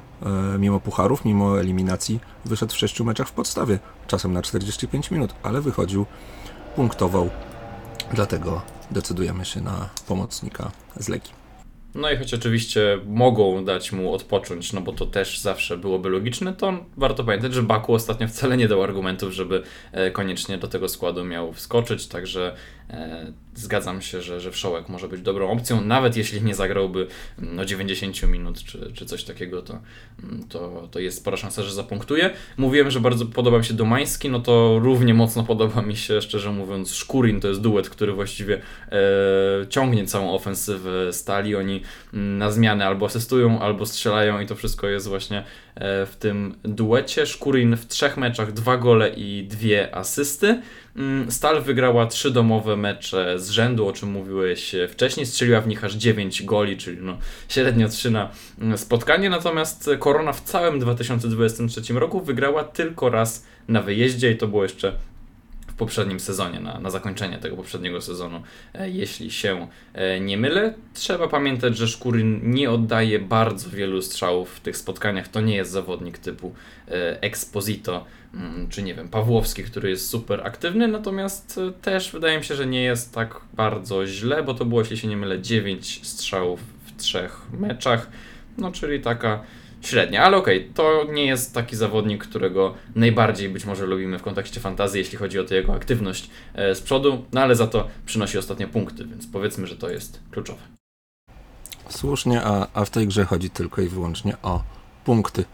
e, 0.56 0.58
mimo 0.60 0.79
pucharów, 0.79 1.25
mimo 1.25 1.60
eliminacji 1.60 2.20
wyszedł 2.46 2.74
w 2.74 2.77
sześciu 2.77 3.06
meczach 3.06 3.27
w 3.27 3.32
podstawie, 3.32 3.79
czasem 4.08 4.34
na 4.34 4.41
45 4.41 5.12
minut, 5.12 5.34
ale 5.44 5.62
wychodził, 5.62 6.06
punktował, 6.75 7.29
dlatego 8.13 8.62
decydujemy 8.91 9.46
się 9.46 9.62
na 9.62 9.89
pomocnika 10.08 10.72
z 10.98 11.10
Legii. 11.10 11.38
No 11.96 12.12
i 12.12 12.17
choć 12.17 12.34
oczywiście 12.34 13.00
mogą 13.05 13.65
dać 13.65 13.91
mu 13.91 14.13
odpocząć, 14.13 14.74
no 14.74 14.81
bo 14.81 14.91
to 14.91 15.05
też 15.05 15.39
zawsze 15.39 15.77
byłoby 15.77 16.10
logiczne, 16.10 16.53
to 16.53 16.86
warto 16.98 17.24
pamiętać, 17.24 17.53
że 17.53 17.63
Baku 17.63 17.93
ostatnio 17.93 18.27
wcale 18.27 18.58
nie 18.58 18.67
dał 18.67 18.84
argumentów, 18.84 19.34
żeby 19.34 19.63
e, 19.91 20.12
koniecznie 20.12 20.58
do 20.58 20.67
tego 20.67 20.89
składu 20.89 21.25
miał 21.25 21.53
wskoczyć, 21.53 22.08
także 22.08 22.55
e, 22.89 23.34
zgadzam 23.55 24.01
się, 24.01 24.22
że, 24.22 24.41
że 24.41 24.51
Wszołek 24.51 24.89
może 24.89 25.08
być 25.08 25.22
dobrą 25.22 25.51
opcją, 25.51 25.81
nawet 25.81 26.17
jeśli 26.17 26.41
nie 26.41 26.55
zagrałby 26.55 27.08
mm, 27.39 27.55
no, 27.55 27.65
90 27.65 28.24
minut 28.24 28.63
czy, 28.63 28.91
czy 28.93 29.05
coś 29.05 29.24
takiego, 29.24 29.62
to, 29.62 29.79
mm, 30.24 30.43
to, 30.50 30.88
to 30.91 31.00
jest 31.00 31.17
spora 31.17 31.38
szansa, 31.38 31.63
że 31.63 31.74
zapunktuje. 31.74 32.29
Mówiłem, 32.58 32.91
że 32.91 33.00
bardzo 33.00 33.25
podoba 33.25 33.58
mi 33.58 33.65
się 33.65 33.74
Domański, 33.74 34.29
no 34.29 34.39
to 34.39 34.79
równie 34.79 35.13
mocno 35.13 35.43
podoba 35.43 35.81
mi 35.81 35.96
się, 35.96 36.22
szczerze 36.22 36.51
mówiąc, 36.51 36.93
Szkurin, 36.93 37.41
to 37.41 37.48
jest 37.48 37.62
duet, 37.62 37.89
który 37.89 38.13
właściwie 38.13 38.62
e, 38.91 39.67
ciągnie 39.69 40.05
całą 40.05 40.34
ofensywę 40.34 41.13
stali, 41.13 41.55
oni 41.55 41.78
mm, 42.13 42.38
na 42.38 42.51
zmianę 42.51 42.88
albo 42.88 43.05
asystują, 43.05 43.59
albo 43.59 43.86
strzelają 43.86 44.39
i 44.39 44.45
to 44.45 44.55
wszystko 44.55 44.88
jest 44.88 45.07
właśnie 45.07 45.38
e, 45.75 46.05
w 46.05 46.15
tym 46.19 46.55
duecie. 46.63 47.25
Szkurin 47.25 47.77
w 47.77 47.88
trzech 47.88 48.17
meczach 48.17 48.53
dwa 48.53 48.77
gole 48.77 49.09
i 49.09 49.48
dwie 49.48 49.95
asysty. 49.95 50.62
Mm, 50.95 51.31
Stal 51.31 51.62
wygrała 51.62 52.05
trzy 52.05 52.31
domowe 52.31 52.77
mecze 52.77 53.39
z 53.39 53.50
rzędu, 53.50 53.88
o 53.88 53.93
czym 53.93 54.09
mówiłeś 54.12 54.75
wcześniej. 54.89 55.25
Strzeliła 55.25 55.62
w 55.62 55.67
nich 55.67 55.83
aż 55.83 55.93
9 55.93 56.43
goli, 56.43 56.77
czyli 56.77 56.98
no 57.01 57.17
średnio 57.50 57.89
3 57.89 58.12
na 58.12 58.29
mm, 58.59 58.77
spotkanie. 58.77 59.29
Natomiast 59.29 59.89
Korona 60.00 60.33
w 60.33 60.41
całym 60.41 60.79
2023 60.79 61.93
roku 61.93 62.21
wygrała 62.21 62.63
tylko 62.63 63.09
raz 63.09 63.45
na 63.67 63.81
wyjeździe 63.81 64.31
i 64.31 64.38
to 64.38 64.48
było 64.48 64.63
jeszcze 64.63 64.93
poprzednim 65.79 66.19
sezonie, 66.19 66.59
na, 66.59 66.79
na 66.79 66.89
zakończenie 66.89 67.38
tego 67.38 67.55
poprzedniego 67.55 68.01
sezonu, 68.01 68.41
e, 68.74 68.89
jeśli 68.89 69.31
się 69.31 69.67
e, 69.93 70.19
nie 70.19 70.38
mylę. 70.38 70.74
Trzeba 70.93 71.27
pamiętać, 71.27 71.77
że 71.77 71.88
Szkuryn 71.88 72.51
nie 72.51 72.71
oddaje 72.71 73.19
bardzo 73.19 73.69
wielu 73.69 74.01
strzałów 74.01 74.55
w 74.55 74.59
tych 74.59 74.77
spotkaniach. 74.77 75.27
To 75.27 75.41
nie 75.41 75.55
jest 75.55 75.71
zawodnik 75.71 76.17
typu 76.17 76.53
e, 76.88 77.21
Exposito, 77.21 78.05
mm, 78.33 78.69
czy 78.69 78.83
nie 78.83 78.95
wiem, 78.95 79.09
Pawłowski, 79.09 79.63
który 79.63 79.89
jest 79.89 80.09
super 80.09 80.48
aktywny, 80.48 80.88
natomiast 80.88 81.59
też 81.81 82.12
wydaje 82.12 82.38
mi 82.38 82.43
się, 82.43 82.55
że 82.55 82.65
nie 82.65 82.83
jest 82.83 83.13
tak 83.13 83.41
bardzo 83.53 84.07
źle, 84.07 84.43
bo 84.43 84.53
to 84.53 84.65
było, 84.65 84.81
jeśli 84.81 84.98
się 84.98 85.07
nie 85.07 85.17
mylę, 85.17 85.41
9 85.41 86.07
strzałów 86.07 86.59
w 86.86 87.01
trzech 87.01 87.41
meczach, 87.59 88.09
no 88.57 88.71
czyli 88.71 89.01
taka 89.01 89.43
średnia, 89.81 90.24
ale 90.24 90.38
okej, 90.38 90.57
okay, 90.57 90.74
to 90.74 91.03
nie 91.13 91.25
jest 91.25 91.53
taki 91.53 91.75
zawodnik, 91.75 92.24
którego 92.24 92.74
najbardziej 92.95 93.50
być 93.50 93.65
może 93.65 93.86
lubimy 93.86 94.19
w 94.19 94.21
kontekście 94.21 94.59
fantazji, 94.59 95.00
jeśli 95.00 95.17
chodzi 95.17 95.39
o 95.39 95.43
tę 95.43 95.55
jego 95.55 95.74
aktywność 95.74 96.29
e, 96.53 96.75
z 96.75 96.81
przodu, 96.81 97.25
no 97.33 97.41
ale 97.41 97.55
za 97.55 97.67
to 97.67 97.88
przynosi 98.05 98.38
ostatnio 98.38 98.67
punkty, 98.67 99.05
więc 99.05 99.27
powiedzmy, 99.27 99.67
że 99.67 99.75
to 99.75 99.89
jest 99.89 100.19
kluczowe. 100.31 100.62
Słusznie, 101.89 102.41
a, 102.43 102.67
a 102.74 102.86
w 102.86 102.89
tej 102.89 103.07
grze 103.07 103.25
chodzi 103.25 103.50
tylko 103.50 103.81
i 103.81 103.88
wyłącznie 103.88 104.38
o 104.43 104.63
punkty. 105.05 105.45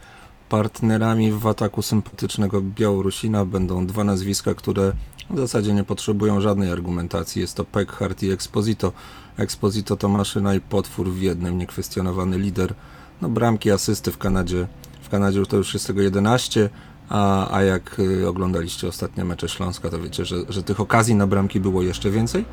Partnerami 0.48 1.32
w 1.32 1.46
ataku 1.46 1.82
sympatycznego 1.82 2.62
Białorusina 2.62 3.44
będą 3.44 3.86
dwa 3.86 4.04
nazwiska, 4.04 4.54
które 4.54 4.92
w 5.30 5.38
zasadzie 5.38 5.72
nie 5.74 5.84
potrzebują 5.84 6.40
żadnej 6.40 6.72
argumentacji. 6.72 7.40
Jest 7.40 7.56
to 7.56 7.64
Peckhardt 7.64 8.22
i 8.22 8.30
Exposito. 8.30 8.92
Exposito 9.36 9.96
to 9.96 10.08
maszyna 10.08 10.54
i 10.54 10.60
potwór 10.60 11.10
w 11.10 11.22
jednym, 11.22 11.58
niekwestionowany 11.58 12.38
lider 12.38 12.74
no, 13.22 13.28
bramki, 13.28 13.70
asysty 13.70 14.12
w 14.12 14.18
Kanadzie. 14.18 14.66
W 15.02 15.08
Kanadzie 15.08 15.46
to 15.46 15.56
już 15.56 15.74
jest 15.74 15.86
tego 15.86 16.02
11, 16.02 16.70
a, 17.08 17.50
a 17.54 17.62
jak 17.62 17.98
y, 17.98 18.28
oglądaliście 18.28 18.88
ostatnie 18.88 19.24
mecze 19.24 19.48
Śląska, 19.48 19.90
to 19.90 19.98
wiecie, 19.98 20.24
że, 20.24 20.36
że 20.48 20.62
tych 20.62 20.80
okazji 20.80 21.14
na 21.14 21.26
bramki 21.26 21.60
było 21.60 21.82
jeszcze 21.82 22.10
więcej. 22.10 22.44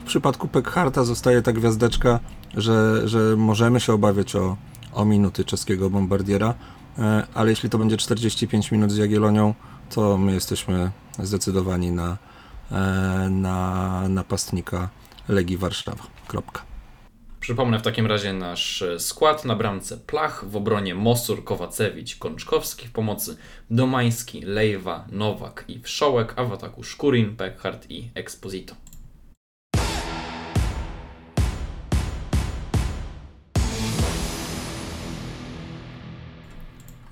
W 0.00 0.04
przypadku 0.04 0.48
Pekharta 0.48 1.04
zostaje 1.04 1.42
ta 1.42 1.52
gwiazdeczka, 1.52 2.20
że, 2.56 3.08
że 3.08 3.36
możemy 3.36 3.80
się 3.80 3.92
obawiać 3.92 4.36
o, 4.36 4.56
o 4.92 5.04
minuty 5.04 5.44
czeskiego 5.44 5.90
bombardiera, 5.90 6.54
e, 6.98 7.26
ale 7.34 7.50
jeśli 7.50 7.70
to 7.70 7.78
będzie 7.78 7.96
45 7.96 8.72
minut 8.72 8.92
z 8.92 8.96
Jagielonią, 8.96 9.54
to 9.90 10.18
my 10.18 10.32
jesteśmy 10.32 10.90
zdecydowani 11.18 11.92
na, 11.92 12.18
e, 12.72 13.28
na 13.30 14.08
napastnika 14.08 14.88
Legii 15.28 15.56
Warszawa. 15.56 16.04
Kropka. 16.28 16.71
Przypomnę 17.42 17.78
w 17.78 17.82
takim 17.82 18.06
razie 18.06 18.32
nasz 18.32 18.82
e, 18.82 19.00
skład 19.00 19.44
na 19.44 19.56
bramce 19.56 19.96
Plach, 19.96 20.44
w 20.48 20.56
obronie 20.56 20.94
Mosur, 20.94 21.44
Kowacewicz, 21.44 22.16
Kączkowski, 22.16 22.88
w 22.88 22.92
pomocy 22.92 23.36
Domański, 23.70 24.40
Lejwa, 24.40 25.04
Nowak 25.12 25.64
i 25.68 25.80
Wszołek, 25.80 26.34
a 26.36 26.44
w 26.44 26.52
ataku 26.52 26.82
Szkurin, 26.82 27.36
Peckhardt 27.36 27.90
i 27.90 28.10
Exposito. 28.14 28.74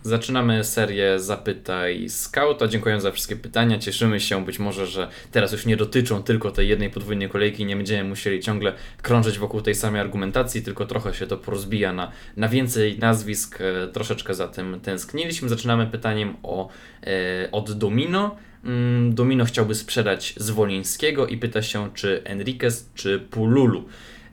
Zaczynamy 0.03 0.65
serię 0.65 1.19
Zapytaj 1.19 2.09
Scouta. 2.09 2.69
Dziękuję 2.69 3.01
za 3.01 3.13
wszystkie 3.13 3.37
pytania. 3.37 3.79
Cieszymy 3.79 4.21
się 4.21 4.45
być 4.45 4.59
może, 4.59 4.87
że 4.87 5.09
teraz 5.33 5.53
już 5.53 5.67
nie 5.67 5.77
dotyczą 5.77 6.23
tylko 6.23 6.51
tej 6.51 6.69
jednej 6.69 6.91
podwójnej 6.91 7.29
kolejki. 7.29 7.67
Nie 7.67 7.77
będziemy 7.77 8.09
musieli 8.09 8.41
ciągle 8.41 8.73
krążyć 9.03 9.39
wokół 9.39 9.61
tej 9.61 9.75
samej 9.75 10.01
argumentacji, 10.01 10.63
tylko 10.63 10.87
trochę 10.87 11.15
się 11.15 11.27
to 11.27 11.37
porozbija 11.37 11.93
na, 11.93 12.13
na 12.37 12.49
więcej 12.49 12.99
nazwisk. 12.99 13.59
E, 13.61 13.89
troszeczkę 13.89 14.35
za 14.35 14.49
tym 14.49 14.81
tęskniliśmy. 14.81 15.49
Zaczynamy 15.49 15.87
pytaniem 15.87 16.37
o, 16.43 16.69
e, 17.07 17.51
od 17.53 17.73
Domino. 17.73 18.37
Mm, 18.65 19.15
Domino 19.15 19.45
chciałby 19.45 19.75
sprzedać 19.75 20.35
Zwolińskiego 20.37 21.27
i 21.27 21.37
pyta 21.37 21.63
się, 21.63 21.91
czy 21.95 22.23
Enriquez, 22.25 22.91
czy 22.95 23.19
Pululu. 23.19 23.85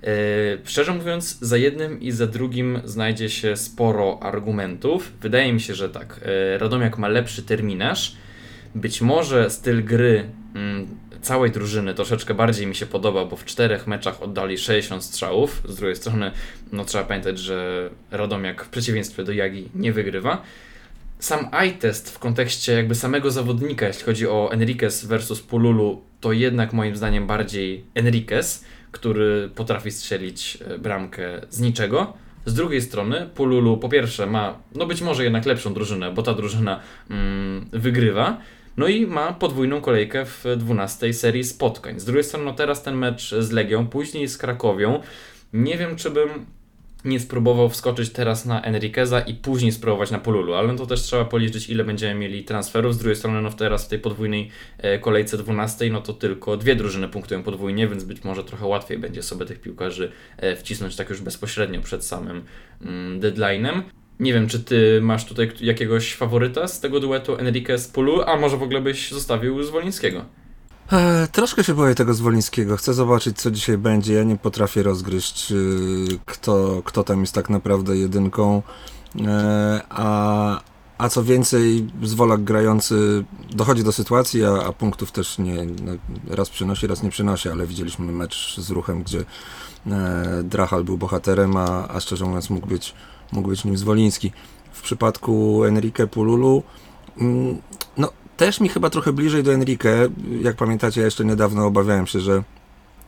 E, 0.04 0.10
szczerze 0.64 0.94
mówiąc, 0.94 1.40
za 1.40 1.58
jednym 1.58 2.02
i 2.02 2.12
za 2.12 2.28
drugim 2.28 2.82
znajdzie 2.86 3.30
się 3.30 3.58
sporo 3.58 4.20
argumentów. 4.22 5.12
Wydaje 5.22 5.54
mi 5.54 5.62
się, 5.62 5.76
że 5.76 5.90
tak. 5.90 6.20
E, 6.54 6.58
Radomiak 6.58 6.98
ma 6.98 7.08
lepszy 7.08 7.44
terminarz. 7.44 8.16
Być 8.76 9.02
może 9.02 9.50
styl 9.50 9.84
gry 9.84 10.30
mm, 10.56 10.88
całej 11.22 11.52
drużyny 11.52 11.94
troszeczkę 11.94 12.34
bardziej 12.34 12.68
mi 12.68 12.76
się 12.76 12.86
podoba, 12.86 13.26
bo 13.26 13.36
w 13.36 13.46
czterech 13.46 13.88
meczach 13.88 14.22
oddali 14.22 14.58
60 14.58 15.04
strzałów. 15.04 15.64
Z 15.70 15.76
drugiej 15.76 15.96
strony, 15.96 16.32
no 16.72 16.86
trzeba 16.86 17.04
pamiętać, 17.04 17.40
że 17.40 17.90
Radomiak 18.12 18.64
w 18.64 18.70
przeciwieństwie 18.70 19.24
do 19.24 19.32
Jagi 19.32 19.70
nie 19.76 19.94
wygrywa. 19.94 20.42
Sam 21.20 21.48
eye-test 21.52 22.10
w 22.10 22.20
kontekście 22.20 22.74
jakby 22.74 22.96
samego 22.96 23.32
zawodnika, 23.32 23.88
jeśli 23.88 24.04
chodzi 24.04 24.28
o 24.28 24.52
Enriquez 24.52 25.06
versus 25.06 25.42
Pululu, 25.42 26.02
to 26.22 26.34
jednak 26.34 26.74
moim 26.74 26.96
zdaniem 26.96 27.28
bardziej 27.28 27.84
Enriquez 27.96 28.66
który 28.98 29.50
potrafi 29.56 29.92
strzelić 29.92 30.58
e, 30.68 30.78
bramkę 30.78 31.42
z 31.50 31.60
niczego. 31.60 32.14
Z 32.46 32.54
drugiej 32.54 32.82
strony 32.82 33.30
Pululu 33.36 33.78
po 33.78 33.90
pierwsze 33.90 34.26
ma, 34.26 34.58
no 34.76 34.86
być 34.86 35.02
może 35.02 35.24
jednak 35.24 35.46
lepszą 35.46 35.74
drużynę, 35.74 36.12
bo 36.12 36.24
ta 36.24 36.34
drużyna 36.34 36.80
mm, 37.10 37.70
wygrywa, 37.72 38.38
no 38.78 38.88
i 38.88 39.08
ma 39.08 39.34
podwójną 39.34 39.82
kolejkę 39.82 40.26
w 40.26 40.46
12 40.58 41.14
serii 41.14 41.44
spotkań. 41.44 42.00
Z 42.00 42.06
drugiej 42.06 42.24
strony 42.24 42.46
no 42.46 42.54
teraz 42.54 42.84
ten 42.84 42.96
mecz 42.96 43.36
z 43.40 43.52
Legią, 43.52 43.88
później 43.88 44.28
z 44.28 44.38
Krakowią. 44.38 45.02
Nie 45.54 45.78
wiem, 45.78 45.96
czy 45.96 46.10
bym 46.10 46.30
nie 47.06 47.20
spróbował 47.20 47.70
wskoczyć 47.70 48.10
teraz 48.10 48.46
na 48.46 48.62
Enriqueza 48.62 49.20
i 49.20 49.34
później 49.34 49.72
spróbować 49.72 50.12
na 50.12 50.20
Polulu, 50.20 50.54
ale 50.54 50.68
no 50.68 50.76
to 50.76 50.86
też 50.86 51.02
trzeba 51.02 51.26
policzyć, 51.26 51.70
ile 51.70 51.84
będziemy 51.84 52.20
mieli 52.20 52.44
transferów. 52.44 52.96
Z 52.96 52.98
drugiej 52.98 53.16
strony, 53.16 53.42
no 53.42 53.52
teraz 53.52 53.86
w 53.86 53.88
tej 53.88 54.00
podwójnej 54.00 54.50
e, 54.78 55.00
kolejce 55.00 55.38
12, 55.38 55.90
no 55.90 56.02
to 56.02 56.14
tylko 56.14 56.58
dwie 56.58 56.76
drużyny 56.76 57.08
punktują 57.08 57.44
podwójnie, 57.44 57.88
więc 57.88 58.04
być 58.04 58.24
może 58.24 58.44
trochę 58.44 58.66
łatwiej 58.66 58.98
będzie 58.98 59.24
sobie 59.24 59.46
tych 59.46 59.62
piłkarzy 59.62 60.12
e, 60.38 60.56
wcisnąć 60.56 60.96
tak 60.96 61.10
już 61.10 61.22
bezpośrednio 61.22 61.82
przed 61.82 62.06
samym 62.06 62.44
mm, 62.82 63.20
deadline'em. 63.20 63.82
Nie 64.20 64.34
wiem, 64.34 64.48
czy 64.48 64.60
ty 64.60 65.00
masz 65.02 65.26
tutaj 65.26 65.52
jakiegoś 65.62 66.14
faworyta 66.14 66.68
z 66.68 66.80
tego 66.80 67.00
duetu 67.00 67.36
Enriquez-Pulu, 67.36 68.24
a 68.26 68.38
może 68.38 68.58
w 68.58 68.64
ogóle 68.64 68.82
byś 68.82 69.12
zostawił 69.12 69.64
Zwolińskiego? 69.64 70.26
E, 70.92 71.28
troszkę 71.32 71.64
się 71.64 71.74
boję 71.74 71.96
tego 71.96 72.14
Zwolińskiego. 72.14 72.78
Chcę 72.78 72.94
zobaczyć, 72.94 73.38
co 73.38 73.52
dzisiaj 73.52 73.78
będzie. 73.78 74.14
Ja 74.14 74.24
nie 74.24 74.38
potrafię 74.38 74.84
rozgryźć, 74.84 75.52
y, 75.52 75.56
kto, 76.26 76.82
kto 76.86 77.04
tam 77.04 77.22
jest 77.22 77.34
tak 77.34 77.50
naprawdę 77.50 77.98
jedynką. 77.98 78.62
E, 79.26 79.82
a, 79.90 80.62
a 80.98 81.10
co 81.10 81.24
więcej, 81.24 81.88
Zwolak 82.04 82.44
grający 82.44 83.26
dochodzi 83.50 83.84
do 83.84 83.92
sytuacji, 83.92 84.46
a, 84.46 84.54
a 84.54 84.74
punktów 84.74 85.12
też 85.12 85.38
nie 85.38 85.66
no, 85.66 85.92
raz 86.30 86.50
przynosi, 86.50 86.88
raz 86.88 87.04
nie 87.04 87.10
przynosi, 87.10 87.50
ale 87.50 87.68
widzieliśmy 87.68 88.12
mecz 88.12 88.60
z 88.60 88.70
ruchem, 88.70 89.04
gdzie 89.04 89.20
e, 89.88 90.44
Drachal 90.44 90.84
był 90.84 90.98
bohaterem, 90.98 91.58
a, 91.58 91.88
a 91.88 92.00
szczerze 92.00 92.26
mówiąc 92.26 92.50
mógł 92.50 92.68
być, 92.68 92.94
mógł 93.32 93.50
być 93.50 93.66
nim 93.66 93.78
Zwoliński. 93.78 94.32
W 94.72 94.82
przypadku 94.82 95.64
Enrique 95.64 96.08
Pululu, 96.12 96.64
mm, 97.18 97.62
no 97.98 98.12
też 98.38 98.60
mi 98.60 98.70
chyba 98.70 98.90
trochę 98.90 99.14
bliżej 99.14 99.44
do 99.44 99.54
Enrique. 99.54 100.10
Jak 100.42 100.56
pamiętacie, 100.56 101.02
ja 101.02 101.06
jeszcze 101.06 101.26
niedawno 101.26 101.66
obawiałem 101.66 102.08
się, 102.08 102.20
że, 102.20 102.44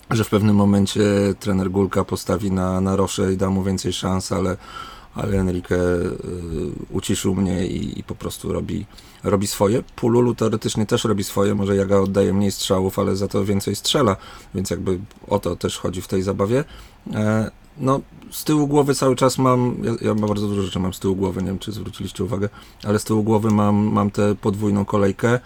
że 0.09 0.23
w 0.23 0.29
pewnym 0.29 0.55
momencie 0.55 1.01
trener 1.39 1.71
Gulka 1.71 2.03
postawi 2.03 2.51
na, 2.51 2.81
na 2.81 2.95
Rosze 2.95 3.33
i 3.33 3.37
da 3.37 3.49
mu 3.49 3.63
więcej 3.63 3.93
szans, 3.93 4.31
ale, 4.31 4.57
ale 5.15 5.37
Enrique 5.37 5.71
y, 5.71 6.11
uciszył 6.89 7.35
mnie 7.35 7.67
i, 7.67 7.99
i, 7.99 8.03
po 8.03 8.15
prostu 8.15 8.53
robi, 8.53 8.85
robi 9.23 9.47
swoje. 9.47 9.83
Pululu 9.95 10.35
teoretycznie 10.35 10.85
też 10.85 11.03
robi 11.03 11.23
swoje, 11.23 11.55
może 11.55 11.75
Jaga 11.75 11.97
oddaje 11.97 12.33
mniej 12.33 12.51
strzałów, 12.51 12.99
ale 12.99 13.15
za 13.15 13.27
to 13.27 13.45
więcej 13.45 13.75
strzela, 13.75 14.17
więc 14.55 14.69
jakby 14.69 14.99
o 15.27 15.39
to 15.39 15.55
też 15.55 15.77
chodzi 15.77 16.01
w 16.01 16.07
tej 16.07 16.21
zabawie. 16.21 16.63
E, 17.13 17.51
no, 17.79 18.01
z 18.31 18.43
tyłu 18.43 18.67
głowy 18.67 18.95
cały 18.95 19.15
czas 19.15 19.37
mam, 19.37 19.77
ja, 19.83 19.91
ja 20.01 20.15
bardzo 20.15 20.47
dużo 20.47 20.61
rzeczy 20.61 20.79
mam 20.79 20.93
z 20.93 20.99
tyłu 20.99 21.15
głowy, 21.15 21.41
nie 21.41 21.47
wiem 21.47 21.59
czy 21.59 21.71
zwróciliście 21.71 22.23
uwagę, 22.23 22.49
ale 22.83 22.99
z 22.99 23.03
tyłu 23.03 23.23
głowy 23.23 23.51
mam, 23.51 23.75
mam 23.75 24.11
tę 24.11 24.35
podwójną 24.35 24.85
kolejkę, 24.85 25.39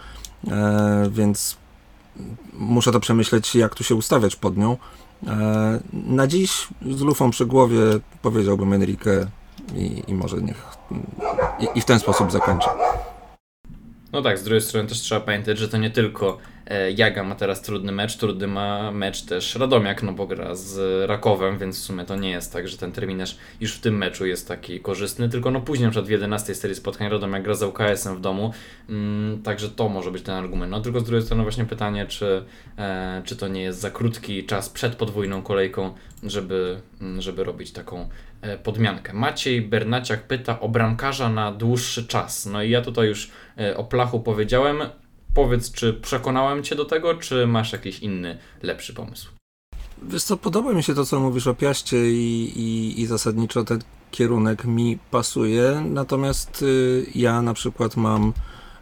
e, 0.48 1.10
więc 1.12 1.58
muszę 2.54 2.92
to 2.92 3.00
przemyśleć, 3.00 3.56
jak 3.56 3.76
tu 3.76 3.84
się 3.84 3.96
ustawiać 3.96 4.36
pod 4.36 4.58
nią. 4.58 4.78
E, 5.28 5.80
na 5.94 6.28
dziś 6.28 6.68
z 6.92 7.02
lufą 7.02 7.32
przy 7.32 7.46
głowie 7.46 7.80
powiedziałbym 8.22 8.74
Enrique 8.74 9.28
i, 9.76 10.04
i 10.08 10.14
może 10.14 10.42
niech 10.42 10.78
i, 11.60 11.68
i 11.78 11.82
w 11.82 11.86
ten 11.86 12.00
sposób 12.00 12.32
zakończę. 12.32 12.70
No 14.12 14.22
tak, 14.22 14.40
z 14.40 14.44
drugiej 14.44 14.62
strony 14.62 14.90
też 14.90 15.02
trzeba 15.02 15.22
pamiętać, 15.22 15.58
że 15.58 15.70
to 15.70 15.78
nie 15.78 15.90
tylko 15.92 16.38
Jaga 16.96 17.24
ma 17.24 17.36
teraz 17.36 17.62
trudny 17.62 17.92
mecz, 17.92 18.18
trudny 18.18 18.48
ma 18.48 18.92
mecz 18.92 19.22
też 19.22 19.56
Radomiak, 19.56 20.04
no 20.04 20.14
bo 20.14 20.28
gra 20.28 20.56
z 20.56 20.80
Rakowem, 21.10 21.58
więc 21.58 21.80
w 21.80 21.84
sumie 21.84 22.06
to 22.06 22.16
nie 22.16 22.30
jest 22.30 22.54
tak, 22.54 22.68
że 22.68 22.78
ten 22.78 22.92
terminarz 22.92 23.38
już 23.60 23.74
w 23.74 23.82
tym 23.82 23.98
meczu 23.98 24.26
jest 24.26 24.48
taki 24.48 24.80
korzystny, 24.80 25.30
tylko 25.30 25.52
no 25.52 25.62
później 25.62 25.90
na 25.90 26.02
w 26.02 26.10
11 26.10 26.56
serii 26.56 26.76
spotkań 26.76 27.10
Radomiak 27.10 27.44
gra 27.44 27.54
z 27.54 27.64
UKS-em 27.64 28.16
w 28.16 28.22
domu, 28.22 28.54
mm, 28.90 29.42
także 29.42 29.70
to 29.70 29.90
może 29.90 30.12
być 30.12 30.24
ten 30.24 30.36
argument. 30.36 30.72
No 30.72 30.82
tylko 30.82 31.00
z 31.00 31.04
drugiej 31.04 31.26
strony 31.26 31.44
właśnie 31.44 31.66
pytanie, 31.66 32.06
czy, 32.06 32.46
e, 32.78 33.22
czy 33.26 33.36
to 33.36 33.48
nie 33.48 33.62
jest 33.62 33.80
za 33.80 33.92
krótki 33.92 34.46
czas 34.46 34.70
przed 34.70 34.96
podwójną 34.96 35.42
kolejką, 35.42 35.94
żeby, 36.24 36.82
mm, 37.02 37.22
żeby 37.22 37.44
robić 37.44 37.72
taką 37.72 38.10
e, 38.42 38.58
podmiankę. 38.58 39.14
Maciej 39.14 39.62
Bernaciak 39.62 40.28
pyta 40.28 40.60
o 40.60 40.70
bramkarza 40.70 41.30
na 41.30 41.52
dłuższy 41.52 42.08
czas. 42.08 42.46
No 42.46 42.64
i 42.64 42.70
ja 42.70 42.82
tutaj 42.82 43.08
już 43.08 43.32
e, 43.58 43.78
o 43.78 43.84
Plachu 43.84 44.20
powiedziałem. 44.20 44.78
Powiedz, 45.34 45.72
czy 45.72 45.94
przekonałem 45.94 46.64
Cię 46.64 46.76
do 46.76 46.86
tego, 46.86 47.16
czy 47.16 47.48
masz 47.48 47.74
jakiś 47.74 48.00
inny, 48.00 48.38
lepszy 48.62 48.94
pomysł? 48.94 49.30
Wiesz 50.02 50.24
co, 50.24 50.38
podoba 50.38 50.74
mi 50.74 50.84
się 50.84 50.96
to, 50.96 51.06
co 51.06 51.20
mówisz 51.20 51.48
o 51.48 51.54
Piaście 51.54 52.12
i, 52.12 52.52
i, 52.56 53.02
i 53.02 53.06
zasadniczo 53.06 53.64
ten 53.64 53.80
kierunek 54.12 54.66
mi 54.66 55.00
pasuje, 55.12 55.84
natomiast 55.90 56.62
y, 56.62 57.06
ja 57.16 57.42
na 57.42 57.54
przykład 57.54 57.98
mam 57.98 58.34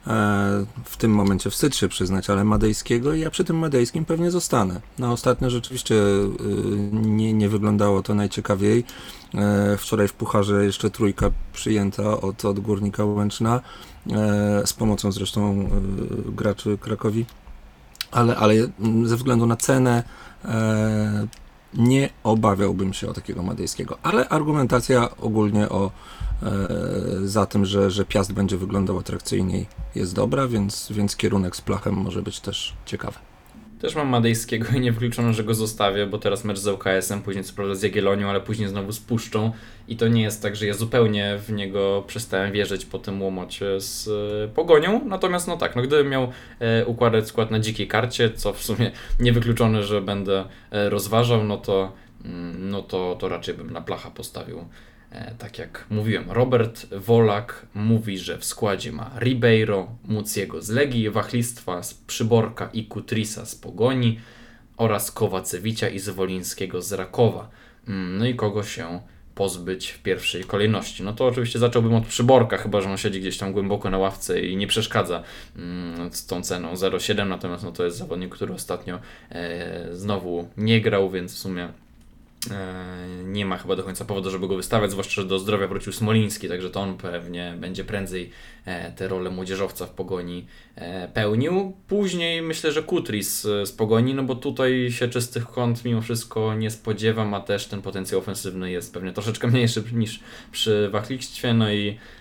e, 0.08 0.66
w 0.86 0.98
tym 0.98 1.12
momencie 1.12 1.50
wstyd 1.50 1.76
się 1.76 1.88
przyznać, 1.88 2.30
ale 2.30 2.44
madejskiego 2.44 3.14
i 3.14 3.20
ja 3.20 3.30
przy 3.30 3.44
tym 3.44 3.58
madejskim 3.58 4.06
pewnie 4.06 4.32
zostanę. 4.32 4.82
No 5.00 5.12
ostatnio 5.12 5.50
rzeczywiście 5.50 5.96
y, 5.96 6.30
nie, 6.92 7.34
nie 7.34 7.50
wyglądało 7.50 8.04
to 8.04 8.16
najciekawiej. 8.16 8.84
E, 9.36 9.78
wczoraj 9.78 10.08
w 10.08 10.14
Pucharze 10.14 10.66
jeszcze 10.66 10.90
trójka 10.90 11.32
przyjęta 11.54 12.22
od, 12.22 12.46
od 12.46 12.60
Górnika 12.60 13.06
Łęczna, 13.06 13.62
z 14.66 14.74
pomocą 14.74 15.12
zresztą 15.12 15.70
y, 16.28 16.32
graczy 16.32 16.78
Krakowi, 16.78 17.26
ale, 18.12 18.36
ale 18.36 18.56
ze 19.04 19.18
względu 19.18 19.46
na 19.46 19.56
cenę 19.56 20.04
e, 20.46 21.28
nie 21.74 22.10
obawiałbym 22.24 22.94
się 22.94 23.10
o 23.10 23.14
takiego 23.14 23.44
madejskiego, 23.44 23.98
ale 24.04 24.30
argumentacja 24.30 25.18
ogólnie 25.18 25.70
o, 25.70 25.92
e, 26.44 26.52
za 27.24 27.46
tym, 27.46 27.66
że, 27.66 27.92
że 27.92 28.06
Piast 28.06 28.34
będzie 28.34 28.58
wyglądał 28.58 29.00
atrakcyjniej 29.00 29.68
jest 29.96 30.16
dobra, 30.16 30.48
więc, 30.48 30.92
więc 30.92 31.16
kierunek 31.16 31.56
z 31.56 31.62
Plachem 31.62 31.94
może 31.94 32.22
być 32.22 32.40
też 32.40 32.74
ciekawy. 32.86 33.18
Też 33.82 33.96
mam 33.96 34.08
Madejskiego 34.08 34.68
i 34.76 34.80
nie 34.80 34.92
wykluczono, 34.92 35.34
że 35.34 35.44
go 35.44 35.54
zostawię, 35.54 36.06
bo 36.06 36.18
teraz 36.18 36.44
mecz 36.44 36.58
z 36.58 36.68
UKS-em, 36.68 37.22
później 37.22 37.44
co 37.44 37.54
prawda 37.54 37.76
z 37.76 37.82
Jagiellonią, 37.84 38.30
ale 38.30 38.42
później 38.42 38.70
znowu 38.70 38.92
spuszczą 38.92 39.52
i 39.88 39.98
to 39.98 40.08
nie 40.08 40.22
jest 40.22 40.42
tak, 40.42 40.56
że 40.56 40.66
ja 40.66 40.74
zupełnie 40.74 41.38
w 41.38 41.52
niego 41.52 42.04
przestałem 42.08 42.52
wierzyć 42.52 42.86
po 42.86 43.00
tym 43.00 43.22
łomocie 43.22 43.80
z 43.80 44.08
e, 44.08 44.48
Pogonią, 44.48 45.06
natomiast 45.06 45.48
no 45.48 45.58
tak, 45.58 45.76
no 45.76 45.82
gdybym 45.82 46.10
miał 46.10 46.32
e, 46.60 46.86
układać 46.86 47.28
skład 47.28 47.52
na 47.52 47.60
dzikiej 47.60 47.88
karcie, 47.88 48.32
co 48.32 48.54
w 48.54 48.64
sumie 48.64 48.92
niewykluczone, 49.20 49.84
że 49.84 50.02
będę 50.02 50.46
e, 50.72 50.90
rozważał, 50.90 51.44
no 51.44 51.58
to, 51.58 51.92
mm, 52.26 52.70
no 52.70 52.82
to, 52.82 53.16
to 53.20 53.30
raczej 53.30 53.54
bym 53.54 53.74
na 53.74 53.82
Placha 53.82 54.12
postawił 54.12 54.66
tak 55.38 55.60
jak 55.60 55.86
mówiłem, 55.90 56.32
Robert 56.32 56.88
Wolak 56.92 57.66
mówi, 57.74 58.18
że 58.18 58.38
w 58.38 58.46
składzie 58.46 58.92
ma 58.92 59.12
Ribeiro, 59.20 59.88
Muciego 60.08 60.62
z 60.62 60.70
Legii, 60.70 61.10
Wachlistwa 61.10 61.84
z 61.84 61.94
Przyborka 61.94 62.70
i 62.74 62.86
Kutrisa 62.86 63.46
z 63.46 63.56
Pogoni 63.56 64.20
oraz 64.78 65.12
Kowacewicia 65.12 65.90
i 65.90 66.00
Zwolińskiego 66.00 66.82
z 66.82 66.94
Rakowa. 66.94 67.50
Mm, 67.88 68.18
no 68.18 68.26
i 68.26 68.36
kogo 68.36 68.64
się 68.64 69.02
pozbyć 69.36 69.90
w 69.90 70.00
pierwszej 70.04 70.44
kolejności. 70.44 71.04
No 71.04 71.14
to 71.14 71.26
oczywiście 71.26 71.60
zacząłbym 71.60 71.96
od 71.96 72.06
Przyborka, 72.06 72.58
chyba 72.58 72.82
że 72.82 72.90
on 72.90 72.98
siedzi 72.98 73.20
gdzieś 73.20 73.38
tam 73.38 73.54
głęboko 73.54 73.90
na 73.90 73.98
ławce 73.98 74.42
i 74.42 74.58
nie 74.58 74.68
przeszkadza 74.68 75.24
mm, 75.56 76.14
z 76.14 76.26
tą 76.26 76.44
ceną 76.44 76.74
0,7, 76.74 77.28
natomiast 77.28 77.64
no 77.64 77.72
to 77.72 77.86
jest 77.86 77.98
zawodnik, 77.98 78.36
który 78.36 78.54
ostatnio 78.54 79.00
e, 79.32 79.88
znowu 79.92 80.50
nie 80.58 80.82
grał, 80.82 81.10
więc 81.10 81.36
w 81.36 81.38
sumie 81.38 81.70
E, 81.70 81.91
nie 83.26 83.46
ma 83.46 83.58
chyba 83.58 83.76
do 83.76 83.84
końca 83.84 84.06
powodu, 84.06 84.32
żeby 84.32 84.48
go 84.48 84.56
wystawiać, 84.56 84.92
zwłaszcza, 84.92 85.22
że 85.22 85.28
do 85.28 85.40
zdrowia 85.40 85.68
wrócił 85.68 85.94
Smoliński, 85.94 86.48
także 86.48 86.70
to 86.70 86.82
on 86.82 86.98
pewnie 86.98 87.56
będzie 87.60 87.84
prędzej 87.84 88.30
e, 88.66 88.92
tę 88.92 89.08
rolę 89.08 89.30
młodzieżowca 89.30 89.86
w 89.86 89.90
Pogoni 89.90 90.46
e, 90.76 91.08
pełnił. 91.08 91.74
Później 91.88 92.42
myślę, 92.42 92.72
że 92.72 92.84
Kutris 92.84 93.42
z 93.42 93.72
Pogoni, 93.72 94.14
no 94.14 94.24
bo 94.24 94.36
tutaj 94.36 94.92
się 94.92 95.08
czystych 95.08 95.48
kąt 95.48 95.86
mimo 95.86 96.02
wszystko 96.02 96.56
nie 96.56 96.72
spodziewam, 96.72 97.34
a 97.34 97.40
też 97.40 97.68
ten 97.68 97.82
potencjał 97.82 98.22
ofensywny 98.22 98.72
jest 98.72 98.94
pewnie 98.94 99.14
troszeczkę 99.14 99.48
mniejszy 99.52 99.84
niż 99.94 100.20
przy 100.52 100.90
Wachlichtwie, 100.90 101.54
no 101.54 101.72
i 101.72 101.98
E, 101.98 102.21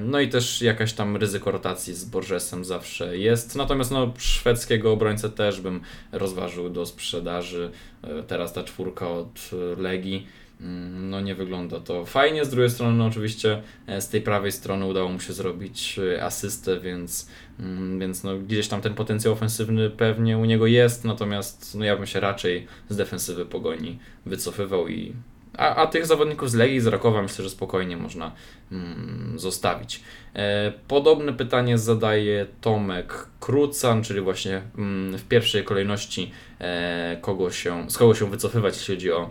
no 0.00 0.20
i 0.20 0.28
też 0.28 0.62
jakaś 0.62 0.92
tam 0.92 1.16
ryzyko 1.16 1.50
rotacji 1.50 1.94
z 1.94 2.04
Borgesem 2.04 2.64
zawsze 2.64 3.18
jest. 3.18 3.56
Natomiast 3.56 3.90
no, 3.90 4.12
szwedzkiego 4.18 4.92
obrońcę 4.92 5.30
też 5.30 5.60
bym 5.60 5.80
rozważył 6.12 6.70
do 6.70 6.86
sprzedaży. 6.86 7.70
E, 8.02 8.22
teraz 8.22 8.52
ta 8.52 8.64
czwórka 8.64 9.08
od 9.08 9.50
Legii. 9.76 10.26
Mm, 10.60 11.10
no 11.10 11.20
nie 11.20 11.34
wygląda 11.34 11.80
to 11.80 12.06
fajnie. 12.06 12.44
Z 12.44 12.50
drugiej 12.50 12.70
strony, 12.70 12.98
no 12.98 13.06
oczywiście 13.06 13.62
e, 13.86 14.00
z 14.00 14.08
tej 14.08 14.20
prawej 14.20 14.52
strony 14.52 14.86
udało 14.86 15.08
mu 15.08 15.20
się 15.20 15.32
zrobić 15.32 16.00
asystę, 16.20 16.80
więc, 16.80 17.28
mm, 17.60 17.98
więc 17.98 18.24
no 18.24 18.38
gdzieś 18.38 18.68
tam 18.68 18.80
ten 18.80 18.94
potencjał 18.94 19.32
ofensywny 19.32 19.90
pewnie 19.90 20.38
u 20.38 20.44
niego 20.44 20.66
jest, 20.66 21.04
natomiast 21.04 21.74
no 21.74 21.84
ja 21.84 21.96
bym 21.96 22.06
się 22.06 22.20
raczej 22.20 22.66
z 22.88 22.96
defensywy 22.96 23.46
pogoni 23.46 23.98
wycofywał 24.26 24.88
i 24.88 25.14
a, 25.58 25.74
a 25.74 25.86
tych 25.86 26.06
zawodników 26.06 26.50
z 26.50 26.54
Legii 26.54 26.80
z 26.80 26.86
Rakowa 26.86 27.22
myślę, 27.22 27.44
że 27.44 27.50
spokojnie 27.50 27.96
można 27.96 28.32
mm, 28.72 29.34
zostawić. 29.36 30.00
E, 30.34 30.72
podobne 30.88 31.32
pytanie 31.32 31.78
zadaje 31.78 32.46
Tomek 32.60 33.26
Krucan, 33.40 34.02
czyli 34.02 34.20
właśnie 34.20 34.62
mm, 34.78 35.18
w 35.18 35.24
pierwszej 35.24 35.64
kolejności 35.64 36.30
e, 36.58 37.18
kogo 37.20 37.50
się, 37.50 37.90
z 37.90 37.98
kogo 37.98 38.14
się 38.14 38.30
wycofywać, 38.30 38.76
jeśli 38.76 38.94
chodzi 38.94 39.12
o, 39.12 39.30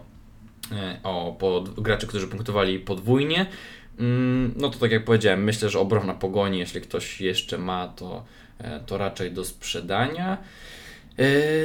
e, 0.71 0.99
o 1.03 1.35
pod, 1.39 1.79
graczy, 1.79 2.07
którzy 2.07 2.27
punktowali 2.27 2.79
podwójnie. 2.79 3.45
Mm, 3.99 4.53
no 4.57 4.69
to 4.69 4.79
tak 4.79 4.91
jak 4.91 5.05
powiedziałem, 5.05 5.43
myślę, 5.43 5.69
że 5.69 5.79
obrona 5.79 6.13
pogoni, 6.13 6.59
jeśli 6.59 6.81
ktoś 6.81 7.21
jeszcze 7.21 7.57
ma, 7.57 7.87
to, 7.87 8.25
e, 8.59 8.79
to 8.79 8.97
raczej 8.97 9.31
do 9.31 9.45
sprzedania. 9.45 10.37
E, 11.19 11.23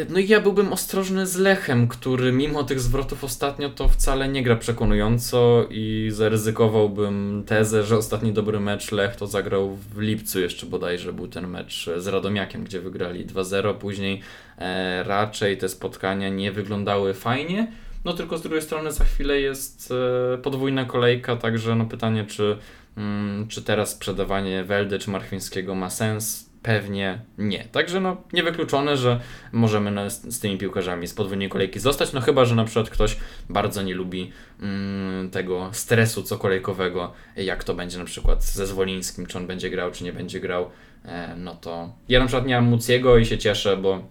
no 0.09 0.18
i 0.18 0.28
ja 0.28 0.40
byłbym 0.40 0.72
ostrożny 0.72 1.26
z 1.26 1.37
Lechem, 1.37 1.88
który 1.88 2.32
mimo 2.32 2.64
tych 2.64 2.80
zwrotów 2.80 3.24
ostatnio 3.24 3.70
to 3.70 3.88
wcale 3.88 4.28
nie 4.28 4.42
gra 4.42 4.56
przekonująco 4.56 5.66
i 5.70 6.09
zaryzykowałbym 6.12 7.44
tezę, 7.46 7.85
że 7.85 7.96
ostatni 7.96 8.32
dobry 8.32 8.61
mecz 8.61 8.92
Lech 8.92 9.16
to 9.16 9.26
zagrał 9.26 9.76
w 9.94 9.98
lipcu 9.98 10.40
jeszcze 10.40 10.66
bodajże 10.66 11.12
był 11.12 11.28
ten 11.28 11.48
mecz 11.48 11.90
z 11.96 12.06
Radomiakiem, 12.06 12.64
gdzie 12.64 12.80
wygrali 12.80 13.26
2-0, 13.26 13.74
później 13.74 14.20
e, 14.59 15.04
raczej 15.04 15.59
te 15.59 15.68
spotkania 15.68 16.28
nie 16.28 16.52
wyglądały 16.52 17.14
fajnie, 17.14 17.72
no 18.04 18.12
tylko 18.12 18.38
z 18.38 18.42
drugiej 18.42 18.62
strony 18.62 18.92
za 18.92 19.04
chwilę 19.04 19.40
jest 19.40 19.92
e, 20.35 20.38
podwójna 20.38 20.85
kolejka, 20.85 21.37
także 21.37 21.74
no 21.74 21.85
pytanie 21.85 22.24
czy, 22.24 22.56
mm, 22.96 23.48
czy 23.48 23.62
teraz 23.62 23.90
sprzedawanie 23.90 24.64
Welde 24.64 24.98
czy 24.98 25.11
Marchwińskiego 25.11 25.74
ma 25.74 25.90
sens, 25.90 26.45
Pewnie 26.66 27.18
nie. 27.38 27.64
Także 27.64 28.00
no, 28.00 28.16
niewykluczone, 28.33 28.96
że 28.96 29.20
możemy 29.52 30.11
z 30.11 30.40
tymi 30.40 30.59
piłkarzami 30.59 31.07
z 31.07 31.14
podwójnej 31.14 31.48
kolejki 31.48 31.81
zostać, 31.81 32.12
no 32.12 32.20
chyba, 32.20 32.44
że 32.44 32.55
na 32.55 32.64
przykład 32.64 32.90
ktoś 32.90 33.16
bardzo 33.48 33.83
nie 33.83 33.94
lubi 33.94 34.33
mm, 34.62 35.31
tego 35.31 35.70
stresu 35.72 36.22
cokolejkowego, 36.22 37.12
jak 37.37 37.64
to 37.64 37.74
będzie 37.74 37.98
na 37.98 38.05
przykład 38.05 38.44
ze 38.44 38.66
Zwolińskim, 38.66 39.26
czy 39.26 39.38
on 39.38 39.46
będzie 39.46 39.70
grał, 39.70 39.90
czy 39.90 40.05
nie 40.05 40.12
będzie 40.12 40.40
grał, 40.40 40.70
e, 41.05 41.37
no 41.37 41.55
to 41.55 41.92
ja 42.09 42.20
na 42.20 42.26
przykład 42.26 42.46
nie 42.46 42.55
mam 42.55 42.64
Muciego 42.64 43.18
i 43.18 43.26
się 43.26 43.38
cieszę, 43.38 43.76
bo 43.76 44.09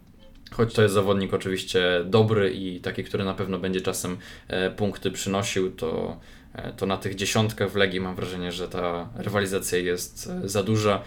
choć 0.51 0.73
to 0.73 0.81
jest 0.81 0.93
zawodnik 0.93 1.33
oczywiście 1.33 1.83
dobry 2.05 2.53
i 2.53 2.79
taki, 2.79 3.03
który 3.03 3.23
na 3.23 3.33
pewno 3.33 3.59
będzie 3.59 3.81
czasem 3.81 4.17
e, 4.47 4.71
punkty 4.71 5.11
przynosił, 5.11 5.71
to 5.71 6.17
e, 6.53 6.73
to 6.73 6.85
na 6.85 6.97
tych 6.97 7.15
dziesiątkach 7.15 7.71
w 7.71 7.75
Legii 7.75 7.99
mam 7.99 8.15
wrażenie, 8.15 8.51
że 8.51 8.67
ta 8.67 9.09
rywalizacja 9.15 9.77
jest 9.77 10.29
e, 10.43 10.49
za 10.49 10.63
duża 10.63 11.01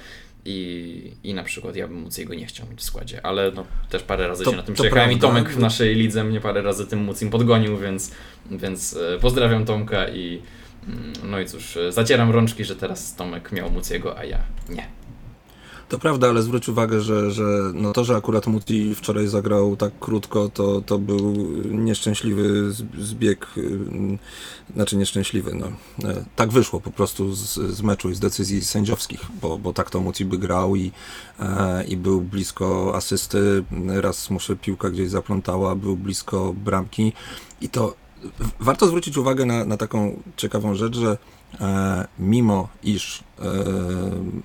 i, 0.49 1.13
I 1.25 1.35
na 1.35 1.43
przykład 1.43 1.77
ja 1.77 1.89
bym 1.89 1.97
móc 1.97 2.19
jego 2.19 2.35
nie 2.35 2.47
chciał 2.47 2.67
mieć 2.71 2.81
w 2.81 2.83
składzie, 2.83 3.27
ale 3.27 3.53
no, 3.55 3.65
też 3.91 4.03
parę 4.03 4.29
razy 4.29 4.45
to, 4.45 4.51
się 4.51 4.57
na 4.57 4.63
tym 4.63 4.75
przejechałem 4.75 5.13
i 5.13 5.19
Tomek 5.19 5.51
w 5.51 5.59
naszej 5.59 5.95
lidze 5.95 6.25
mnie 6.25 6.41
parę 6.41 6.63
razy 6.63 6.87
tym 6.87 7.05
móc 7.05 7.23
im 7.23 7.31
podgonił, 7.31 7.79
więc, 7.79 8.11
więc 8.51 8.97
e, 8.97 9.19
pozdrawiam 9.19 9.65
Tomka 9.65 10.09
i 10.09 10.43
mm, 10.89 11.13
no 11.25 11.41
i 11.41 11.47
cóż, 11.47 11.77
e, 11.77 11.93
zacieram 11.93 12.31
rączki, 12.31 12.65
że 12.65 12.77
teraz 12.77 13.17
Tomek 13.17 13.53
miał 13.53 13.71
móc 13.71 13.91
jego, 13.91 14.19
a 14.19 14.25
ja 14.25 14.39
nie. 14.69 14.98
To 15.89 15.99
prawda, 15.99 16.29
ale 16.29 16.43
zwróć 16.43 16.69
uwagę, 16.69 17.01
że, 17.01 17.31
że 17.31 17.43
no 17.75 17.93
to, 17.93 18.05
że 18.05 18.17
akurat 18.17 18.47
Muti 18.47 18.95
wczoraj 18.95 19.29
zagrał 19.29 19.77
tak 19.77 19.93
krótko, 20.01 20.49
to, 20.49 20.81
to 20.81 20.99
był 20.99 21.35
nieszczęśliwy 21.65 22.73
zbieg, 22.99 23.47
y, 23.57 23.79
znaczy 24.75 24.97
nieszczęśliwy, 24.97 25.55
no. 25.55 25.67
E, 26.09 26.25
tak 26.37 26.51
wyszło 26.51 26.81
po 26.81 26.91
prostu 26.91 27.33
z, 27.35 27.55
z 27.55 27.83
meczu 27.83 28.11
i 28.11 28.15
z 28.15 28.21
decyzji 28.21 28.65
sędziowskich, 28.65 29.21
bo, 29.43 29.59
bo 29.59 29.73
tak 29.73 29.91
to 29.91 30.01
Muti 30.01 30.25
by 30.25 30.39
grał 30.39 30.77
i, 30.77 30.93
e, 31.41 31.85
i 31.85 31.97
był 31.97 32.21
blisko 32.21 32.93
asysty, 32.97 33.65
raz 33.87 34.31
mu 34.31 34.41
się 34.41 34.57
piłka 34.57 34.91
gdzieś 34.91 35.11
zaplątała, 35.11 35.75
był 35.75 35.97
blisko 35.97 36.55
bramki 36.65 37.13
i 37.61 37.69
to 37.69 37.95
warto 38.61 38.87
zwrócić 38.87 39.17
uwagę 39.17 39.45
na, 39.47 39.65
na 39.65 39.77
taką 39.77 40.23
ciekawą 40.37 40.75
rzecz, 40.75 40.97
że 40.97 41.19
mimo 42.19 42.69
iż 42.83 43.25
e, 43.39 43.43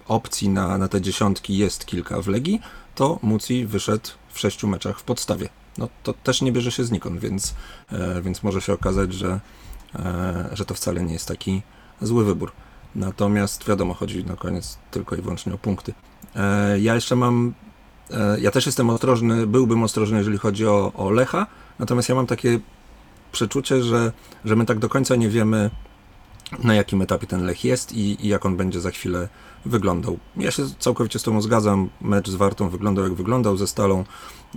opcji 0.07 0.49
na, 0.49 0.77
na 0.77 0.87
te 0.87 1.01
dziesiątki 1.01 1.57
jest 1.57 1.85
kilka 1.85 2.21
w 2.21 2.27
Legii, 2.27 2.61
to 2.95 3.19
Muci 3.21 3.65
wyszedł 3.65 4.09
w 4.29 4.39
sześciu 4.39 4.67
meczach 4.67 4.99
w 4.99 5.03
podstawie. 5.03 5.49
No 5.77 5.87
to 6.03 6.13
też 6.13 6.41
nie 6.41 6.51
bierze 6.51 6.71
się 6.71 6.83
znikąd, 6.83 7.19
więc, 7.19 7.55
e, 7.91 8.21
więc 8.21 8.43
może 8.43 8.61
się 8.61 8.73
okazać, 8.73 9.13
że, 9.13 9.39
że 10.53 10.65
to 10.65 10.73
wcale 10.73 11.03
nie 11.03 11.13
jest 11.13 11.27
taki 11.27 11.61
zły 12.01 12.25
wybór. 12.25 12.51
Natomiast 12.95 13.67
wiadomo, 13.67 13.93
chodzi 13.93 14.25
na 14.25 14.35
koniec 14.35 14.77
tylko 14.91 15.15
i 15.15 15.21
wyłącznie 15.21 15.53
o 15.53 15.57
punkty. 15.57 15.93
Ja 16.79 16.95
jeszcze 16.95 17.15
mam, 17.15 17.53
ja 18.41 18.51
też 18.51 18.65
jestem 18.65 18.89
ostrożny, 18.89 19.47
byłbym 19.47 19.83
ostrożny, 19.83 20.17
jeżeli 20.17 20.37
chodzi 20.37 20.67
o, 20.67 20.91
o 20.95 21.09
Lecha, 21.09 21.47
natomiast 21.79 22.09
ja 22.09 22.15
mam 22.15 22.27
takie 22.27 22.59
przeczucie, 23.31 23.83
że, 23.83 24.11
że 24.45 24.55
my 24.55 24.65
tak 24.65 24.79
do 24.79 24.89
końca 24.89 25.15
nie 25.15 25.29
wiemy, 25.29 25.69
na 26.59 26.75
jakim 26.75 27.01
etapie 27.01 27.27
ten 27.27 27.45
Lech 27.45 27.63
jest 27.63 27.91
i, 27.91 28.25
i 28.25 28.27
jak 28.27 28.45
on 28.45 28.57
będzie 28.57 28.79
za 28.81 28.91
chwilę 28.91 29.29
wyglądał. 29.65 30.17
Ja 30.37 30.51
się 30.51 30.63
całkowicie 30.79 31.19
z 31.19 31.23
Tobą 31.23 31.41
zgadzam. 31.41 31.89
Mecz 32.01 32.29
z 32.29 32.35
Wartą 32.35 32.69
wyglądał 32.69 33.03
jak 33.03 33.13
wyglądał, 33.13 33.57
ze 33.57 33.67
Stalą 33.67 34.03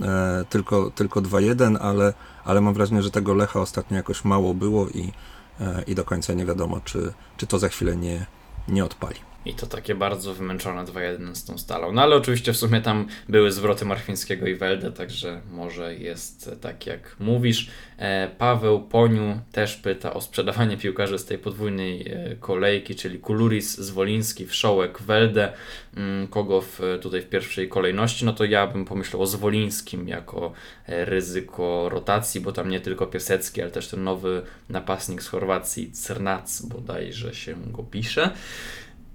e, 0.01 0.45
tylko, 0.49 0.91
tylko 0.91 1.21
2-1, 1.21 1.77
ale, 1.81 2.13
ale 2.45 2.61
mam 2.61 2.73
wrażenie, 2.73 3.03
że 3.03 3.11
tego 3.11 3.33
Lecha 3.33 3.59
ostatnio 3.59 3.97
jakoś 3.97 4.25
mało 4.25 4.53
było 4.53 4.87
i, 4.87 5.11
e, 5.59 5.83
i 5.87 5.95
do 5.95 6.03
końca 6.03 6.33
nie 6.33 6.45
wiadomo, 6.45 6.81
czy, 6.85 7.13
czy 7.37 7.47
to 7.47 7.59
za 7.59 7.69
chwilę 7.69 7.95
nie, 7.95 8.25
nie 8.67 8.85
odpali. 8.85 9.19
I 9.47 9.53
to 9.53 9.67
takie 9.67 9.95
bardzo 9.95 10.33
wymęczone 10.33 10.83
2-1 10.83 11.35
z 11.35 11.45
tą 11.45 11.57
stalą. 11.57 11.91
No 11.91 12.01
ale 12.01 12.15
oczywiście 12.15 12.53
w 12.53 12.57
sumie 12.57 12.81
tam 12.81 13.07
były 13.29 13.51
zwroty 13.51 13.85
Marfińskiego 13.85 14.47
i 14.47 14.55
Welde, 14.55 14.91
także 14.91 15.41
może 15.51 15.95
jest 15.95 16.51
tak 16.61 16.87
jak 16.87 17.15
mówisz. 17.19 17.69
E, 17.97 18.27
Paweł 18.37 18.81
Poniu 18.81 19.39
też 19.51 19.75
pyta 19.75 20.13
o 20.13 20.21
sprzedawanie 20.21 20.77
piłkarzy 20.77 21.19
z 21.19 21.25
tej 21.25 21.37
podwójnej 21.37 22.11
e, 22.11 22.35
kolejki, 22.35 22.95
czyli 22.95 23.19
Kuluris, 23.19 23.77
Zwoliński, 23.77 24.47
Wszołek, 24.47 25.01
Welde. 25.01 25.53
Mm, 25.97 26.27
kogo 26.27 26.61
w, 26.61 26.81
tutaj 27.01 27.21
w 27.21 27.29
pierwszej 27.29 27.69
kolejności? 27.69 28.25
No 28.25 28.33
to 28.33 28.45
ja 28.45 28.67
bym 28.67 28.85
pomyślał 28.85 29.21
o 29.21 29.27
Zwolińskim 29.27 30.07
jako 30.07 30.53
e, 30.87 31.05
ryzyko 31.05 31.89
rotacji, 31.89 32.41
bo 32.41 32.51
tam 32.51 32.69
nie 32.69 32.79
tylko 32.79 33.07
Piasecki, 33.07 33.61
ale 33.61 33.71
też 33.71 33.87
ten 33.87 34.03
nowy 34.03 34.41
napastnik 34.69 35.23
z 35.23 35.27
Chorwacji, 35.27 35.91
Crnac 36.05 36.61
bodajże 36.61 37.33
się 37.33 37.55
go 37.71 37.83
pisze. 37.83 38.31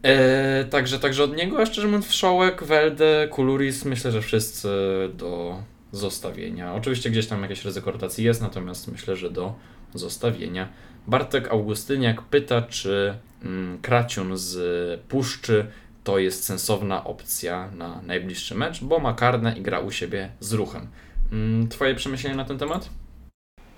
E, 0.03 0.65
także, 0.65 0.99
także 0.99 1.25
od 1.25 1.37
niego, 1.37 1.63
a 1.63 1.67
szczerze 1.67 1.87
mówiąc, 1.87 2.07
Wszołek, 2.07 2.65
Welde, 2.65 3.29
Kuluris, 3.31 3.85
myślę, 3.85 4.13
że 4.13 4.23
wszyscy 4.23 4.69
do 5.15 5.63
zostawienia. 5.93 6.75
Oczywiście 6.75 7.11
gdzieś 7.11 7.27
tam 7.27 7.43
jakieś 7.43 7.65
ryzyko 7.65 7.91
rotacji 7.91 8.25
jest, 8.25 8.43
natomiast 8.43 8.93
myślę, 8.93 9.17
że 9.17 9.31
do 9.31 9.55
zostawienia. 9.95 10.69
Bartek 11.07 11.51
Augustyniak 11.51 12.23
pyta, 12.23 12.63
czy 12.63 13.15
mm, 13.45 13.79
Kraciun 13.83 14.37
z 14.37 15.01
Puszczy 15.01 15.67
to 16.05 16.19
jest 16.19 16.45
sensowna 16.45 17.05
opcja 17.05 17.71
na 17.71 18.03
najbliższy 18.03 18.55
mecz, 18.55 18.85
bo 18.85 18.99
ma 18.99 19.15
karne 19.15 19.59
i 19.59 19.63
gra 19.63 19.81
u 19.81 19.91
siebie 19.91 20.31
z 20.41 20.53
ruchem. 20.53 20.87
Mm, 21.33 21.69
twoje 21.69 21.95
przemyślenia 21.95 22.37
na 22.37 22.45
ten 22.45 22.59
temat? 22.59 22.91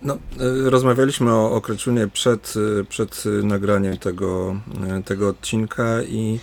No, 0.05 0.15
e, 0.15 0.71
rozmawialiśmy 0.71 1.33
o, 1.33 1.53
o 1.53 1.61
przed, 2.13 2.55
e, 2.81 2.85
przed 2.85 3.25
nagraniem 3.43 3.97
tego, 3.99 4.57
e, 4.91 5.03
tego 5.03 5.29
odcinka 5.29 6.03
i, 6.03 6.41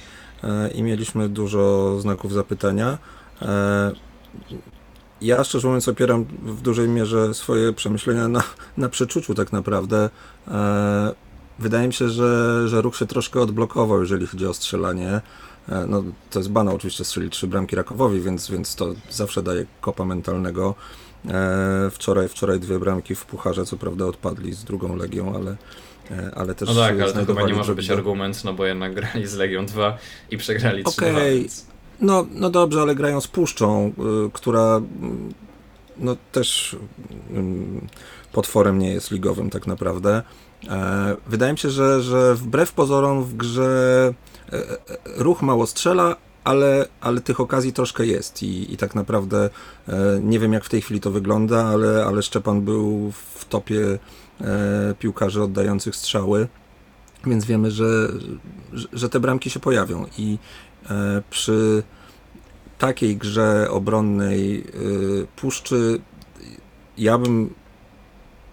i 0.76 0.84
mieliśmy 0.84 1.30
dużo 1.30 1.96
znaków 2.00 2.34
zapytania. 2.34 2.98
Ja 5.22 5.44
szczerze 5.44 5.68
mówiąc 5.68 5.88
opieram 5.88 6.26
w 6.44 6.62
dużej 6.62 6.90
mierze 6.90 7.34
swoje 7.34 7.74
przemyślenia 7.74 8.28
na, 8.28 8.44
na 8.78 8.90
przeczuciu 8.90 9.36
tak 9.36 9.52
naprawdę. 9.52 10.10
Wydaje 11.60 11.88
mi 11.88 11.94
się, 11.94 12.10
że, 12.10 12.64
że 12.68 12.82
ruch 12.82 12.96
się 12.96 13.06
troszkę 13.06 13.42
odblokował, 13.42 14.02
jeżeli 14.02 14.28
chodzi 14.28 14.48
o 14.48 14.54
strzelanie. 14.54 15.22
No, 15.88 16.04
to 16.30 16.40
jest 16.40 16.52
banał 16.52 16.76
oczywiście 16.76 17.06
strzelić 17.06 17.34
trzy 17.34 17.48
bramki 17.48 17.76
Rakowowi, 17.76 18.22
więc, 18.22 18.52
więc 18.52 18.76
to 18.76 18.94
zawsze 19.10 19.44
daje 19.44 19.66
kopa 19.82 20.06
mentalnego. 20.06 20.76
E, 21.30 21.90
wczoraj, 21.92 22.30
wczoraj 22.30 22.60
dwie 22.60 22.80
bramki 22.80 23.16
w 23.16 23.26
Pucharze, 23.26 23.66
co 23.66 23.78
prawda 23.78 24.06
odpadli 24.06 24.54
z 24.54 24.64
drugą 24.64 24.96
Legią, 24.96 25.36
ale, 25.36 25.56
e, 26.12 26.32
ale 26.36 26.56
też 26.56 26.70
No 26.70 26.76
tak, 26.76 27.02
ale 27.02 27.14
to 27.14 27.26
chyba 27.26 27.48
nie 27.48 27.54
może 27.54 27.76
być 27.76 27.90
argument, 27.90 28.44
no 28.44 28.54
bo 28.54 28.66
jednak 28.66 28.94
grali 28.94 29.28
z 29.28 29.36
Legią 29.36 29.66
2 29.66 29.98
i 30.32 30.38
przegrali 30.38 30.84
3 30.84 30.98
Okej, 30.98 31.40
okay. 31.40 31.50
no, 32.02 32.26
no 32.32 32.50
dobrze, 32.50 32.82
ale 32.82 32.96
grają 32.96 33.22
z 33.22 33.28
Puszczą, 33.28 33.94
y, 34.28 34.32
która 34.34 34.78
y, 34.78 34.82
no 35.98 36.16
też 36.32 36.74
y, 36.74 36.78
potworem 38.32 38.80
nie 38.80 38.92
jest 38.92 39.12
ligowym 39.12 39.50
tak 39.50 39.68
naprawdę. 39.68 40.22
E, 40.70 41.16
wydaje 41.28 41.52
mi 41.52 41.60
się, 41.60 41.70
że, 41.70 42.02
że 42.02 42.36
wbrew 42.36 42.74
pozorom 42.74 43.24
w 43.24 43.36
grze 43.36 44.14
ruch 45.06 45.42
mało 45.42 45.68
strzela, 45.68 46.16
ale, 46.44 46.88
ale 47.02 47.22
tych 47.22 47.40
okazji 47.40 47.74
troszkę 47.74 48.06
jest 48.06 48.44
i, 48.44 48.74
i 48.74 48.78
tak 48.78 48.96
naprawdę 48.96 49.50
e, 49.88 50.20
nie 50.22 50.40
wiem 50.40 50.54
jak 50.54 50.66
w 50.66 50.70
tej 50.70 50.82
chwili 50.82 51.00
to 51.00 51.12
wygląda, 51.12 51.66
ale, 51.66 52.06
ale 52.06 52.24
Szczepan 52.24 52.62
był 52.62 53.12
w 53.12 53.46
topie 53.46 54.00
e, 54.42 54.96
piłkarzy 55.00 55.44
oddających 55.44 55.96
strzały, 55.96 56.48
więc 57.26 57.46
wiemy, 57.46 57.72
że, 57.72 58.08
że 58.94 59.10
te 59.10 59.20
bramki 59.20 59.50
się 59.50 59.60
pojawią. 59.60 60.06
I 60.18 60.38
e, 60.90 61.22
przy 61.30 61.84
takiej 62.78 63.18
grze 63.18 63.68
obronnej 63.72 64.64
Puszczy 65.36 66.02
ja 66.98 67.18
bym 67.18 67.54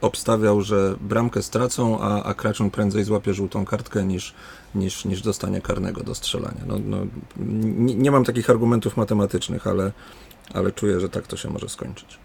obstawiał, 0.01 0.61
że 0.61 0.95
bramkę 1.01 1.43
stracą, 1.43 2.01
a, 2.01 2.23
a 2.23 2.35
Kraczun 2.35 2.71
prędzej 2.71 3.05
złapie 3.05 3.35
żółtą 3.35 3.65
kartkę 3.65 4.05
niż, 4.05 4.35
niż, 4.75 5.05
niż 5.05 5.23
dostanie 5.23 5.61
karnego 5.61 6.03
do 6.03 6.15
strzelania. 6.15 6.61
No, 6.67 6.79
no, 6.85 6.97
nie, 7.37 7.95
nie 7.95 8.11
mam 8.11 8.25
takich 8.25 8.51
argumentów 8.51 8.97
matematycznych, 8.97 9.67
ale, 9.67 9.93
ale 10.55 10.73
czuję, 10.73 11.01
że 11.01 11.09
tak 11.09 11.27
to 11.27 11.37
się 11.37 11.51
może 11.51 11.69
skończyć. 11.69 12.19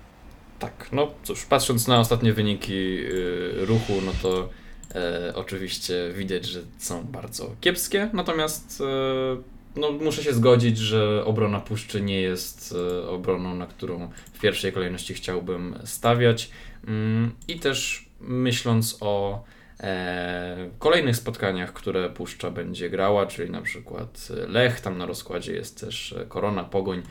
Tak, 0.59 0.89
no 0.91 1.11
cóż, 1.23 1.45
patrząc 1.45 1.87
na 1.87 1.99
ostatnie 1.99 2.33
wyniki 2.33 2.95
yy, 2.95 3.65
ruchu, 3.65 3.93
no 4.05 4.11
to 4.21 4.49
e, 4.95 5.33
oczywiście 5.35 6.13
widać, 6.15 6.45
że 6.45 6.61
są 6.77 7.03
bardzo 7.03 7.55
kiepskie, 7.61 8.09
natomiast 8.13 8.81
e, 8.81 9.52
no, 9.75 9.91
muszę 9.91 10.23
się 10.23 10.33
zgodzić, 10.33 10.77
że 10.77 11.25
obrona 11.25 11.59
Puszczy 11.59 12.01
nie 12.01 12.21
jest 12.21 12.75
e, 13.03 13.09
obroną, 13.09 13.55
na 13.55 13.67
którą 13.67 14.09
w 14.33 14.39
pierwszej 14.39 14.73
kolejności 14.73 15.13
chciałbym 15.13 15.75
stawiać. 15.85 16.51
Mm, 16.87 17.31
I 17.47 17.59
też 17.59 18.09
myśląc 18.21 18.97
o 19.01 19.43
e, 19.79 20.69
kolejnych 20.79 21.15
spotkaniach, 21.15 21.73
które 21.73 22.09
Puszcza 22.09 22.51
będzie 22.51 22.89
grała, 22.89 23.25
czyli 23.25 23.51
na 23.51 23.61
przykład 23.61 24.27
Lech, 24.47 24.81
tam 24.81 24.97
na 24.97 25.05
rozkładzie 25.05 25.53
jest 25.53 25.79
też 25.81 26.15
Korona, 26.29 26.63
Pogoń, 26.63 27.01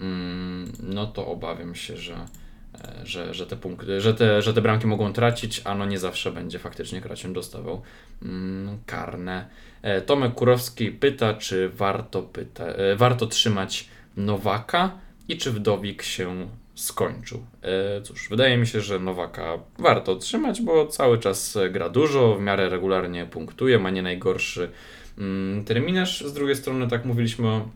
mm, 0.00 0.72
no 0.82 1.06
to 1.06 1.26
obawiam 1.26 1.74
się, 1.74 1.96
że, 1.96 2.26
e, 2.74 3.06
że, 3.06 3.34
że, 3.34 3.46
te 3.46 3.56
punkty, 3.56 4.00
że, 4.00 4.14
te, 4.14 4.42
że 4.42 4.54
te 4.54 4.62
bramki 4.62 4.86
mogą 4.86 5.12
tracić, 5.12 5.62
a 5.64 5.74
no 5.74 5.86
nie 5.86 5.98
zawsze 5.98 6.32
będzie 6.32 6.58
faktycznie 6.58 7.00
Kraciun 7.00 7.32
dostawał 7.32 7.82
mm, 8.22 8.78
karne. 8.86 9.48
E, 9.82 10.00
Tomek 10.00 10.34
Kurowski 10.34 10.90
pyta, 10.90 11.34
czy 11.34 11.68
warto, 11.68 12.22
pyta, 12.22 12.64
e, 12.64 12.96
warto 12.96 13.26
trzymać 13.26 13.88
Nowaka 14.16 14.98
i 15.28 15.36
czy 15.36 15.50
Wdowik 15.50 16.02
się 16.02 16.48
skończył. 16.74 17.46
E, 17.62 18.02
cóż, 18.02 18.28
wydaje 18.28 18.56
mi 18.56 18.66
się, 18.66 18.80
że 18.80 18.98
Nowaka 18.98 19.58
warto 19.78 20.16
trzymać, 20.16 20.62
bo 20.62 20.86
cały 20.86 21.18
czas 21.18 21.58
gra 21.70 21.88
dużo, 21.88 22.34
w 22.34 22.40
miarę 22.40 22.68
regularnie 22.68 23.26
punktuje, 23.26 23.78
ma 23.78 23.90
nie 23.90 24.02
najgorszy 24.02 24.70
mm, 25.18 25.64
terminarz. 25.64 26.24
Z 26.24 26.32
drugiej 26.32 26.56
strony, 26.56 26.88
tak 26.88 27.04
mówiliśmy 27.04 27.48
o 27.48 27.68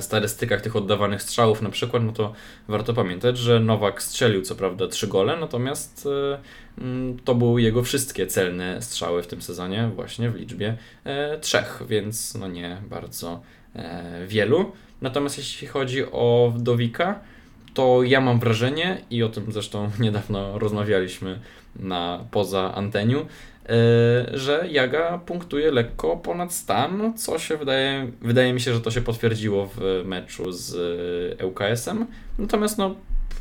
statystykach 0.00 0.60
tych 0.60 0.76
oddawanych 0.76 1.22
strzałów 1.22 1.62
na 1.62 1.70
przykład, 1.70 2.02
no 2.02 2.12
to 2.12 2.32
warto 2.68 2.94
pamiętać, 2.94 3.38
że 3.38 3.60
Nowak 3.60 4.02
strzelił 4.02 4.42
co 4.42 4.54
prawda 4.54 4.88
trzy 4.88 5.06
gole, 5.06 5.36
natomiast 5.36 6.08
e, 6.78 6.82
mm, 6.82 7.18
to 7.18 7.34
były 7.34 7.62
jego 7.62 7.82
wszystkie 7.82 8.26
celne 8.26 8.82
strzały 8.82 9.22
w 9.22 9.26
tym 9.26 9.42
sezonie 9.42 9.90
właśnie 9.94 10.30
w 10.30 10.34
liczbie 10.34 10.76
trzech, 11.40 11.82
więc 11.88 12.34
no 12.34 12.48
nie 12.48 12.76
bardzo 12.88 13.42
wielu. 14.26 14.72
Natomiast 15.00 15.38
jeśli 15.38 15.66
chodzi 15.66 16.04
o 16.12 16.52
Wdowika, 16.56 17.20
to 17.74 18.02
ja 18.02 18.20
mam 18.20 18.38
wrażenie, 18.40 18.98
i 19.10 19.22
o 19.22 19.28
tym 19.28 19.52
zresztą 19.52 19.90
niedawno 20.00 20.58
rozmawialiśmy 20.58 21.40
na 21.76 22.24
poza 22.30 22.74
anteniu, 22.74 23.20
e, 23.20 23.26
że 24.38 24.68
Jaga 24.70 25.18
punktuje 25.18 25.70
lekko 25.70 26.16
ponad 26.16 26.52
stan, 26.52 27.12
co 27.16 27.38
się 27.38 27.56
wydaje, 27.56 28.10
wydaje 28.22 28.52
mi 28.52 28.60
się, 28.60 28.74
że 28.74 28.80
to 28.80 28.90
się 28.90 29.00
potwierdziło 29.00 29.70
w 29.76 30.02
meczu 30.04 30.52
z 30.52 30.74
ŁKS-em. 31.42 32.06
Natomiast 32.38 32.78
no, 32.78 32.94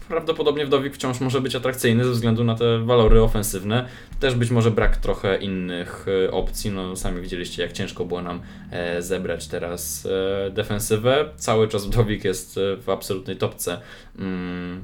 prawdopodobnie 0.07 0.65
Wdowik 0.65 0.93
wciąż 0.93 1.19
może 1.19 1.41
być 1.41 1.55
atrakcyjny 1.55 2.05
ze 2.05 2.11
względu 2.11 2.43
na 2.43 2.55
te 2.55 2.79
walory 2.79 3.21
ofensywne. 3.21 3.87
Też 4.19 4.35
być 4.35 4.51
może 4.51 4.71
brak 4.71 4.97
trochę 4.97 5.37
innych 5.37 6.05
e, 6.25 6.31
opcji. 6.31 6.71
No, 6.71 6.95
sami 6.95 7.21
widzieliście, 7.21 7.63
jak 7.63 7.71
ciężko 7.71 8.05
było 8.05 8.21
nam 8.21 8.41
e, 8.71 9.01
zebrać 9.01 9.47
teraz 9.47 10.05
e, 10.05 10.51
defensywę. 10.51 11.29
Cały 11.35 11.67
czas 11.67 11.85
Wdowik 11.85 12.23
jest 12.23 12.59
w 12.77 12.89
absolutnej 12.89 13.37
topce, 13.37 13.81
mm, 14.19 14.81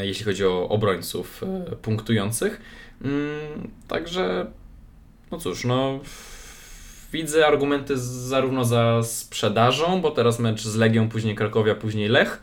jeśli 0.00 0.24
chodzi 0.24 0.44
o 0.44 0.68
obrońców 0.68 1.44
punktujących. 1.82 2.60
Mm, 3.04 3.70
także, 3.88 4.46
no 5.30 5.38
cóż, 5.38 5.64
no 5.64 6.00
widzę 7.12 7.46
argumenty 7.46 7.98
zarówno 7.98 8.64
za 8.64 9.02
sprzedażą, 9.02 10.00
bo 10.00 10.10
teraz 10.10 10.38
mecz 10.38 10.62
z 10.62 10.76
Legią, 10.76 11.08
później 11.08 11.34
Krakowia, 11.34 11.74
później 11.74 12.08
Lech 12.08 12.40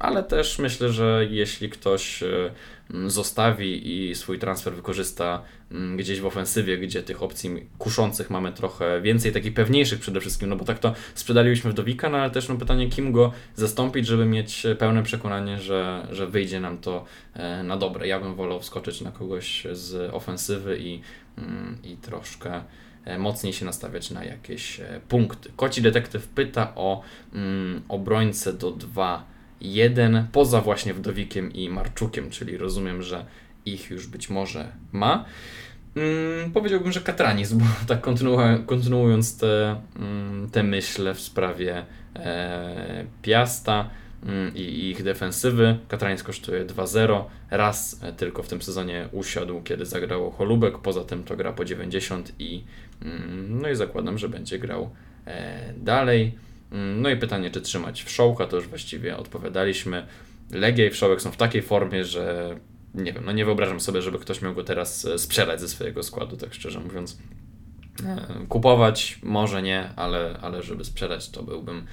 ale 0.00 0.22
też 0.22 0.58
myślę, 0.58 0.92
że 0.92 1.26
jeśli 1.30 1.70
ktoś 1.70 2.22
e, 2.22 2.50
zostawi 3.06 4.08
i 4.10 4.14
swój 4.14 4.38
transfer 4.38 4.74
wykorzysta 4.74 5.42
gdzieś 5.96 6.20
w 6.20 6.26
ofensywie, 6.26 6.78
gdzie 6.78 7.02
tych 7.02 7.22
opcji 7.22 7.66
kuszących 7.78 8.30
mamy 8.30 8.52
trochę 8.52 9.00
więcej, 9.00 9.32
takich 9.32 9.54
pewniejszych 9.54 10.00
przede 10.00 10.20
wszystkim, 10.20 10.48
no 10.48 10.56
bo 10.56 10.64
tak 10.64 10.78
to 10.78 10.94
sprzedaliśmy 11.14 11.70
Wdowika, 11.70 12.08
no 12.08 12.18
ale 12.18 12.30
też 12.30 12.48
no 12.48 12.56
pytanie, 12.56 12.88
kim 12.88 13.12
go 13.12 13.32
zastąpić, 13.54 14.06
żeby 14.06 14.26
mieć 14.26 14.66
pełne 14.78 15.02
przekonanie, 15.02 15.58
że, 15.58 16.06
że 16.10 16.26
wyjdzie 16.26 16.60
nam 16.60 16.78
to 16.78 17.04
e, 17.34 17.62
na 17.62 17.76
dobre. 17.76 18.08
Ja 18.08 18.20
bym 18.20 18.34
wolał 18.34 18.60
wskoczyć 18.60 19.00
na 19.00 19.10
kogoś 19.10 19.66
z 19.72 20.14
ofensywy 20.14 20.78
i, 20.80 21.00
i 21.84 21.96
troszkę 21.96 22.62
mocniej 23.18 23.52
się 23.52 23.64
nastawiać 23.64 24.10
na 24.10 24.24
jakieś 24.24 24.80
punkty. 25.08 25.50
Koci 25.56 25.82
Detektyw 25.82 26.28
pyta 26.28 26.72
o 26.74 27.02
mm, 27.34 27.82
obrońcę 27.88 28.52
do 28.52 28.70
2-1 29.62 30.24
poza 30.32 30.60
właśnie 30.60 30.94
Wdowikiem 30.94 31.52
i 31.52 31.68
Marczukiem, 31.68 32.30
czyli 32.30 32.56
rozumiem, 32.56 33.02
że 33.02 33.24
ich 33.66 33.90
już 33.90 34.06
być 34.06 34.30
może 34.30 34.68
ma. 34.92 35.24
Mm, 35.96 36.52
powiedziałbym, 36.52 36.92
że 36.92 37.00
Katranis, 37.00 37.52
bo 37.52 37.64
tak 37.88 38.06
kontynu- 38.06 38.66
kontynuując 38.66 39.38
te, 39.38 39.80
mm, 39.96 40.50
te 40.50 40.62
myśle 40.62 41.14
w 41.14 41.20
sprawie 41.20 41.84
e, 42.16 43.04
Piasta 43.22 43.90
mm, 44.26 44.54
i 44.54 44.90
ich 44.90 45.02
defensywy, 45.02 45.78
Katranis 45.88 46.22
kosztuje 46.22 46.64
2-0. 46.66 47.24
Raz 47.50 48.00
e, 48.02 48.12
tylko 48.12 48.42
w 48.42 48.48
tym 48.48 48.62
sezonie 48.62 49.08
usiadł, 49.12 49.62
kiedy 49.62 49.86
zagrał 49.86 50.30
Holubek, 50.30 50.78
poza 50.78 51.04
tym 51.04 51.24
to 51.24 51.36
gra 51.36 51.52
po 51.52 51.64
90 51.64 52.32
i 52.38 52.64
mm, 53.02 53.60
no 53.62 53.68
i 53.68 53.76
zakładam, 53.76 54.18
że 54.18 54.28
będzie 54.28 54.58
grał 54.58 54.90
e, 55.26 55.72
dalej. 55.76 56.34
Mm, 56.72 57.02
no 57.02 57.10
i 57.10 57.16
pytanie, 57.16 57.50
czy 57.50 57.60
trzymać 57.60 58.02
wszołka, 58.02 58.46
to 58.46 58.56
już 58.56 58.68
właściwie 58.68 59.16
odpowiadaliśmy. 59.16 60.06
Legia 60.50 60.86
i 60.86 60.90
wszołek 60.90 61.22
są 61.22 61.30
w 61.30 61.36
takiej 61.36 61.62
formie, 61.62 62.04
że 62.04 62.56
nie 62.94 63.12
wiem, 63.12 63.24
no 63.24 63.32
nie 63.32 63.44
wyobrażam 63.44 63.80
sobie, 63.80 64.02
żeby 64.02 64.18
ktoś 64.18 64.42
miał 64.42 64.54
go 64.54 64.64
teraz 64.64 65.04
e, 65.04 65.18
sprzedać 65.18 65.60
ze 65.60 65.68
swojego 65.68 66.02
składu, 66.02 66.36
tak 66.36 66.54
szczerze 66.54 66.80
mówiąc. 66.80 67.18
E, 68.06 68.46
kupować 68.48 69.18
może 69.22 69.62
nie, 69.62 69.90
ale, 69.96 70.38
ale 70.42 70.62
żeby 70.62 70.84
sprzedać 70.84 71.30
to 71.30 71.42
byłbym 71.42 71.86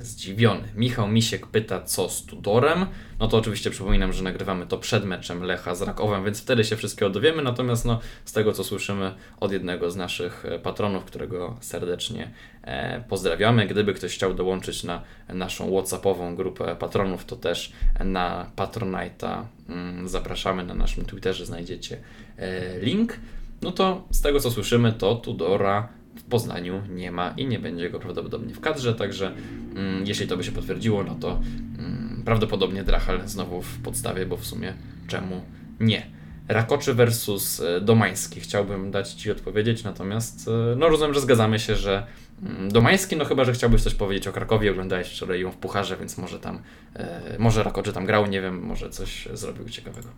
zdziwiony. 0.00 0.68
Michał 0.74 1.08
Misiek 1.08 1.46
pyta, 1.46 1.82
co 1.82 2.08
z 2.08 2.24
Tudorem. 2.26 2.86
No 3.18 3.28
to 3.28 3.36
oczywiście 3.36 3.70
przypominam, 3.70 4.12
że 4.12 4.22
nagrywamy 4.22 4.66
to 4.66 4.78
przed 4.78 5.04
meczem 5.04 5.42
Lecha 5.42 5.74
z 5.74 5.82
Rakowem, 5.82 6.24
więc 6.24 6.42
wtedy 6.42 6.64
się 6.64 6.76
wszystkiego 6.76 7.10
dowiemy. 7.10 7.42
Natomiast 7.42 7.84
no, 7.84 8.00
z 8.24 8.32
tego, 8.32 8.52
co 8.52 8.64
słyszymy 8.64 9.14
od 9.40 9.52
jednego 9.52 9.90
z 9.90 9.96
naszych 9.96 10.44
e, 10.44 10.58
patronów, 10.58 11.04
którego 11.04 11.56
serdecznie 11.60 12.30
e, 12.62 13.04
pozdrawiamy. 13.08 13.66
Gdyby 13.66 13.94
ktoś 13.94 14.14
chciał 14.14 14.34
dołączyć 14.34 14.84
na 14.84 15.02
naszą 15.28 15.70
WhatsAppową 15.72 16.36
grupę 16.36 16.76
patronów, 16.76 17.24
to 17.24 17.36
też 17.36 17.72
na 18.04 18.50
Patronite'a 18.56 19.42
mm, 19.68 20.08
zapraszamy. 20.08 20.64
Na 20.64 20.74
naszym 20.74 21.04
Twitterze 21.04 21.46
znajdziecie 21.46 22.00
e, 22.38 22.78
link. 22.78 23.16
No 23.62 23.72
to 23.72 24.04
z 24.10 24.20
tego, 24.20 24.40
co 24.40 24.50
słyszymy, 24.50 24.92
to 24.92 25.14
Tudora 25.14 25.88
w 26.16 26.22
Poznaniu 26.22 26.82
nie 26.90 27.12
ma 27.12 27.34
i 27.36 27.46
nie 27.46 27.58
będzie 27.58 27.90
go 27.90 28.00
prawdopodobnie 28.00 28.54
w 28.54 28.60
kadrze, 28.60 28.94
także 28.94 29.32
mm, 29.76 30.06
jeśli 30.06 30.28
to 30.28 30.36
by 30.36 30.44
się 30.44 30.52
potwierdziło, 30.52 31.04
no 31.04 31.14
to 31.14 31.40
mm, 31.78 32.22
prawdopodobnie 32.24 32.84
Drachal 32.84 33.28
znowu 33.28 33.62
w 33.62 33.78
podstawie, 33.78 34.26
bo 34.26 34.36
w 34.36 34.46
sumie 34.46 34.74
czemu 35.08 35.42
nie. 35.80 36.06
Rakoczy 36.48 36.94
versus 36.94 37.60
e, 37.60 37.80
Domański. 37.80 38.40
Chciałbym 38.40 38.90
dać 38.90 39.12
Ci 39.12 39.30
odpowiedzieć, 39.30 39.84
natomiast 39.84 40.48
e, 40.48 40.76
no 40.76 40.88
rozumiem, 40.88 41.14
że 41.14 41.20
zgadzamy 41.20 41.58
się, 41.58 41.76
że 41.76 42.06
mm, 42.42 42.72
Domański, 42.72 43.16
no 43.16 43.24
chyba, 43.24 43.44
że 43.44 43.52
chciałbyś 43.52 43.82
coś 43.82 43.94
powiedzieć 43.94 44.28
o 44.28 44.32
Krakowie, 44.32 44.70
oglądałeś 44.70 45.08
wczoraj 45.08 45.40
ją 45.40 45.50
w 45.50 45.56
Pucharze, 45.56 45.96
więc 45.96 46.18
może 46.18 46.38
tam, 46.38 46.58
e, 46.94 47.36
może 47.38 47.62
Rakoczy 47.62 47.92
tam 47.92 48.06
grał, 48.06 48.26
nie 48.26 48.40
wiem, 48.40 48.62
może 48.62 48.90
coś 48.90 49.28
zrobił 49.32 49.68
ciekawego. 49.68 50.08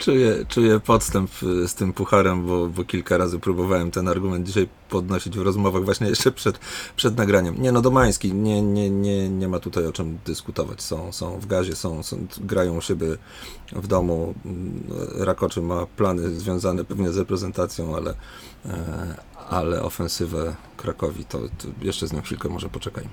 Czuję, 0.00 0.44
czuję 0.48 0.80
podstęp 0.80 1.30
y, 1.42 1.68
z 1.68 1.74
tym 1.74 1.92
pucharem, 1.92 2.46
bo, 2.46 2.68
bo 2.68 2.84
kilka 2.84 3.16
razy 3.18 3.38
próbowałem 3.38 3.90
ten 3.90 4.08
argument 4.08 4.46
dzisiaj 4.46 4.68
podnosić 4.88 5.38
w 5.38 5.42
rozmowach 5.42 5.84
właśnie 5.84 6.08
jeszcze 6.14 6.32
przed, 6.32 6.58
przed 6.96 7.16
nagraniem. 7.16 7.62
Nie 7.62 7.72
no, 7.72 7.82
Domański, 7.82 8.34
nie, 8.34 8.62
nie, 8.62 8.90
nie, 8.90 9.28
nie 9.28 9.48
ma 9.48 9.58
tutaj 9.58 9.86
o 9.86 9.92
czym 9.92 10.18
dyskutować. 10.26 10.82
Są, 10.82 11.12
są 11.12 11.40
w 11.40 11.46
gazie, 11.46 11.76
są, 11.76 12.02
są, 12.02 12.26
grają 12.40 12.76
u 12.76 12.80
siebie 12.80 13.06
w 13.72 13.86
domu. 13.86 14.34
Mm, 14.44 14.82
Rakoczy 15.14 15.62
ma 15.62 15.86
plany 15.86 16.30
związane 16.30 16.84
pewnie 16.84 17.12
z 17.12 17.16
reprezentacją, 17.16 17.96
ale, 17.96 18.14
e, 18.66 19.14
ale 19.50 19.82
ofensywę 19.82 20.56
Krakowi 20.76 21.24
to, 21.24 21.38
to 21.38 21.68
jeszcze 21.82 22.06
z 22.06 22.12
nią 22.12 22.22
chwilkę 22.22 22.48
może 22.48 22.68
poczekajmy. 22.68 23.10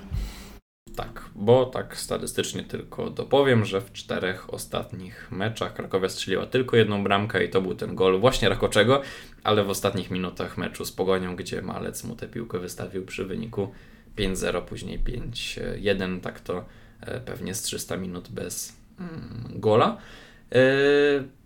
Tak, 0.95 1.29
bo 1.35 1.65
tak 1.65 1.97
statystycznie 1.97 2.63
tylko 2.63 3.09
dopowiem, 3.09 3.65
że 3.65 3.81
w 3.81 3.93
czterech 3.93 4.53
ostatnich 4.53 5.31
meczach 5.31 5.73
Krakowia 5.73 6.09
strzeliła 6.09 6.45
tylko 6.45 6.77
jedną 6.77 7.03
bramkę 7.03 7.45
i 7.45 7.49
to 7.49 7.61
był 7.61 7.75
ten 7.75 7.95
gol 7.95 8.19
właśnie 8.19 8.49
Rakoczego, 8.49 9.01
ale 9.43 9.63
w 9.63 9.69
ostatnich 9.69 10.11
minutach 10.11 10.57
meczu 10.57 10.85
z 10.85 10.91
Pogonią, 10.91 11.35
gdzie 11.35 11.61
Malec 11.61 12.03
mu 12.03 12.15
tę 12.15 12.27
piłkę 12.27 12.59
wystawił 12.59 13.05
przy 13.05 13.25
wyniku 13.25 13.71
5-0, 14.17 14.61
później 14.61 14.99
5-1, 14.99 16.19
tak 16.19 16.39
to 16.39 16.65
e, 17.01 17.19
pewnie 17.19 17.55
z 17.55 17.61
300 17.61 17.97
minut 17.97 18.29
bez 18.29 18.77
mm, 18.99 19.59
gola. 19.59 19.97
E, 20.51 20.59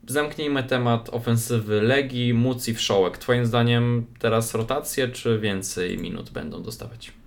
zamknijmy 0.08 0.64
temat 0.64 1.10
ofensywy 1.10 1.82
Legii, 1.82 2.34
Muci, 2.34 2.74
Wszołek. 2.74 3.18
Twoim 3.18 3.46
zdaniem 3.46 4.06
teraz 4.20 4.56
rotacje, 4.56 5.08
czy 5.08 5.40
więcej 5.40 5.98
minut 5.98 6.30
będą 6.30 6.64
dostawać? 6.64 7.19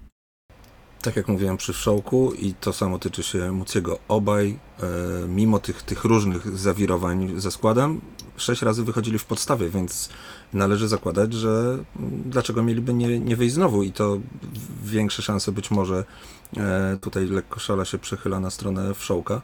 Tak 1.02 1.16
jak 1.16 1.28
mówiłem 1.28 1.56
przy 1.56 1.72
Wszołku 1.72 2.32
i 2.32 2.54
to 2.54 2.72
samo 2.72 2.98
tyczy 2.98 3.22
się 3.22 3.52
Muciego, 3.52 3.98
obaj 4.08 4.58
e, 4.82 4.86
mimo 5.28 5.58
tych, 5.58 5.82
tych 5.82 6.04
różnych 6.04 6.58
zawirowań 6.58 7.32
ze 7.36 7.50
składem 7.50 8.00
sześć 8.36 8.62
razy 8.62 8.84
wychodzili 8.84 9.18
w 9.18 9.24
podstawie, 9.24 9.68
więc 9.68 10.08
należy 10.52 10.88
zakładać, 10.88 11.32
że 11.32 11.78
dlaczego 12.24 12.62
mieliby 12.62 12.94
nie, 12.94 13.20
nie 13.20 13.36
wyjść 13.36 13.54
znowu 13.54 13.82
i 13.82 13.92
to 13.92 14.18
większe 14.84 15.22
szanse 15.22 15.52
być 15.52 15.70
może 15.70 16.04
e, 16.56 16.98
tutaj 17.00 17.26
lekko 17.26 17.60
szala 17.60 17.84
się 17.84 17.98
przechyla 17.98 18.40
na 18.40 18.50
stronę 18.50 18.94
Wszołka, 18.94 19.42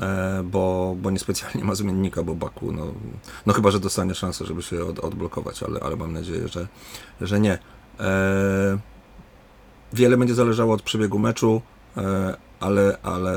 e, 0.00 0.42
bo, 0.44 0.96
bo 1.02 1.10
niespecjalnie 1.10 1.64
ma 1.64 1.74
zmiennika, 1.74 2.22
bo 2.22 2.34
Baku, 2.34 2.72
no, 2.72 2.86
no 3.46 3.52
chyba, 3.52 3.70
że 3.70 3.80
dostanie 3.80 4.14
szansę, 4.14 4.46
żeby 4.46 4.62
się 4.62 4.84
od, 4.84 4.98
odblokować, 4.98 5.62
ale, 5.62 5.80
ale 5.80 5.96
mam 5.96 6.12
nadzieję, 6.12 6.48
że, 6.48 6.66
że 7.20 7.40
nie. 7.40 7.58
E, 8.00 8.95
wiele 9.92 10.16
będzie 10.16 10.34
zależało 10.34 10.74
od 10.74 10.82
przebiegu 10.82 11.18
meczu, 11.18 11.62
e, 11.96 12.36
ale, 12.60 12.98
ale 13.02 13.34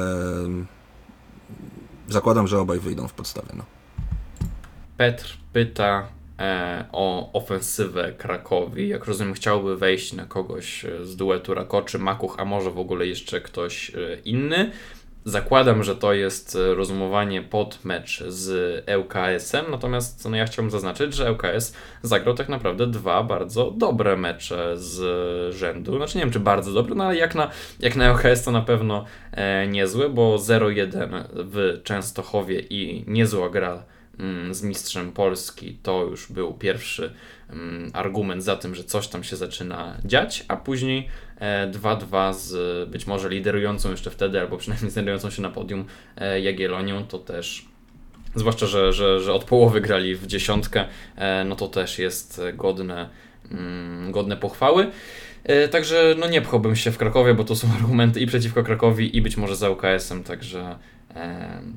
zakładam, 2.07 2.47
że 2.47 2.59
obaj 2.59 2.79
wyjdą 2.79 3.07
w 3.07 3.13
podstawie. 3.13 3.49
No. 3.57 3.63
Petr 4.97 5.37
pyta 5.53 6.07
e, 6.39 6.85
o 6.91 7.33
ofensywę 7.33 8.13
Krakowi. 8.17 8.87
Jak 8.87 9.05
rozumiem, 9.05 9.33
chciałby 9.33 9.77
wejść 9.77 10.13
na 10.13 10.25
kogoś 10.25 10.85
z 11.03 11.15
duetu 11.15 11.53
Rakoczy, 11.53 11.99
Makuch, 11.99 12.35
a 12.39 12.45
może 12.45 12.71
w 12.71 12.79
ogóle 12.79 13.07
jeszcze 13.07 13.41
ktoś 13.41 13.89
e, 13.89 14.19
inny. 14.25 14.71
Zakładam, 15.25 15.83
że 15.83 15.95
to 15.95 16.13
jest 16.13 16.55
e, 16.55 16.75
rozumowanie 16.75 17.41
pod 17.41 17.85
mecz 17.85 18.23
z 18.27 18.83
ŁKS-em, 18.97 19.65
natomiast 19.71 20.29
no, 20.29 20.37
ja 20.37 20.45
chciałbym 20.45 20.71
zaznaczyć, 20.71 21.13
że 21.13 21.31
ŁKS 21.31 21.73
zagrał 22.01 22.35
tak 22.35 22.49
naprawdę 22.49 22.87
dwa 22.87 23.23
bardzo 23.23 23.71
dobre 23.71 24.17
mecze 24.17 24.77
z 24.77 25.55
rzędu. 25.55 25.97
Znaczy 25.97 26.17
nie 26.17 26.23
wiem, 26.23 26.33
czy 26.33 26.39
bardzo 26.39 26.73
dobre, 26.73 26.95
no 26.95 27.03
ale 27.03 27.15
jak 27.15 27.35
na, 27.35 27.49
jak 27.79 27.95
na 27.95 28.11
ŁKS 28.11 28.43
to 28.43 28.51
na 28.51 28.61
pewno 28.61 29.05
e, 29.31 29.67
niezłe, 29.67 30.09
bo 30.09 30.35
0-1 30.35 31.23
w 31.33 31.79
Częstochowie 31.83 32.59
i 32.59 33.03
niezła 33.07 33.49
gra 33.49 33.83
z 34.51 34.61
mistrzem 34.61 35.11
Polski 35.11 35.77
to 35.83 36.03
już 36.03 36.31
był 36.31 36.53
pierwszy 36.53 37.13
mm, 37.49 37.91
argument 37.93 38.43
za 38.43 38.55
tym, 38.55 38.75
że 38.75 38.83
coś 38.83 39.07
tam 39.07 39.23
się 39.23 39.35
zaczyna 39.35 39.97
dziać, 40.05 40.45
a 40.47 40.57
później 40.57 41.09
2-2 41.71 42.29
e, 42.29 42.33
z 42.33 42.89
być 42.89 43.07
może 43.07 43.29
liderującą 43.29 43.91
jeszcze 43.91 44.11
wtedy, 44.11 44.39
albo 44.39 44.57
przynajmniej 44.57 44.91
znajdującą 44.91 45.29
się 45.29 45.41
na 45.41 45.49
podium 45.49 45.85
e, 46.17 46.41
Jagiellonią, 46.41 47.07
to 47.07 47.19
też 47.19 47.65
zwłaszcza, 48.35 48.65
że, 48.65 48.93
że, 48.93 49.21
że 49.21 49.33
od 49.33 49.43
połowy 49.43 49.81
grali 49.81 50.15
w 50.15 50.27
dziesiątkę, 50.27 50.85
e, 51.15 51.43
no 51.43 51.55
to 51.55 51.67
też 51.67 51.99
jest 51.99 52.41
godne, 52.53 53.09
mm, 53.51 54.11
godne 54.11 54.37
pochwały. 54.37 54.91
Także 55.71 56.15
no 56.17 56.27
nie 56.27 56.41
pchałbym 56.41 56.75
się 56.75 56.91
w 56.91 56.97
Krakowie, 56.97 57.33
bo 57.33 57.43
to 57.43 57.55
są 57.55 57.67
argumenty 57.79 58.19
i 58.19 58.27
przeciwko 58.27 58.63
Krakowi, 58.63 59.17
i 59.17 59.21
być 59.21 59.37
może 59.37 59.55
za 59.55 59.69
UKS-em, 59.69 60.23
także 60.23 60.75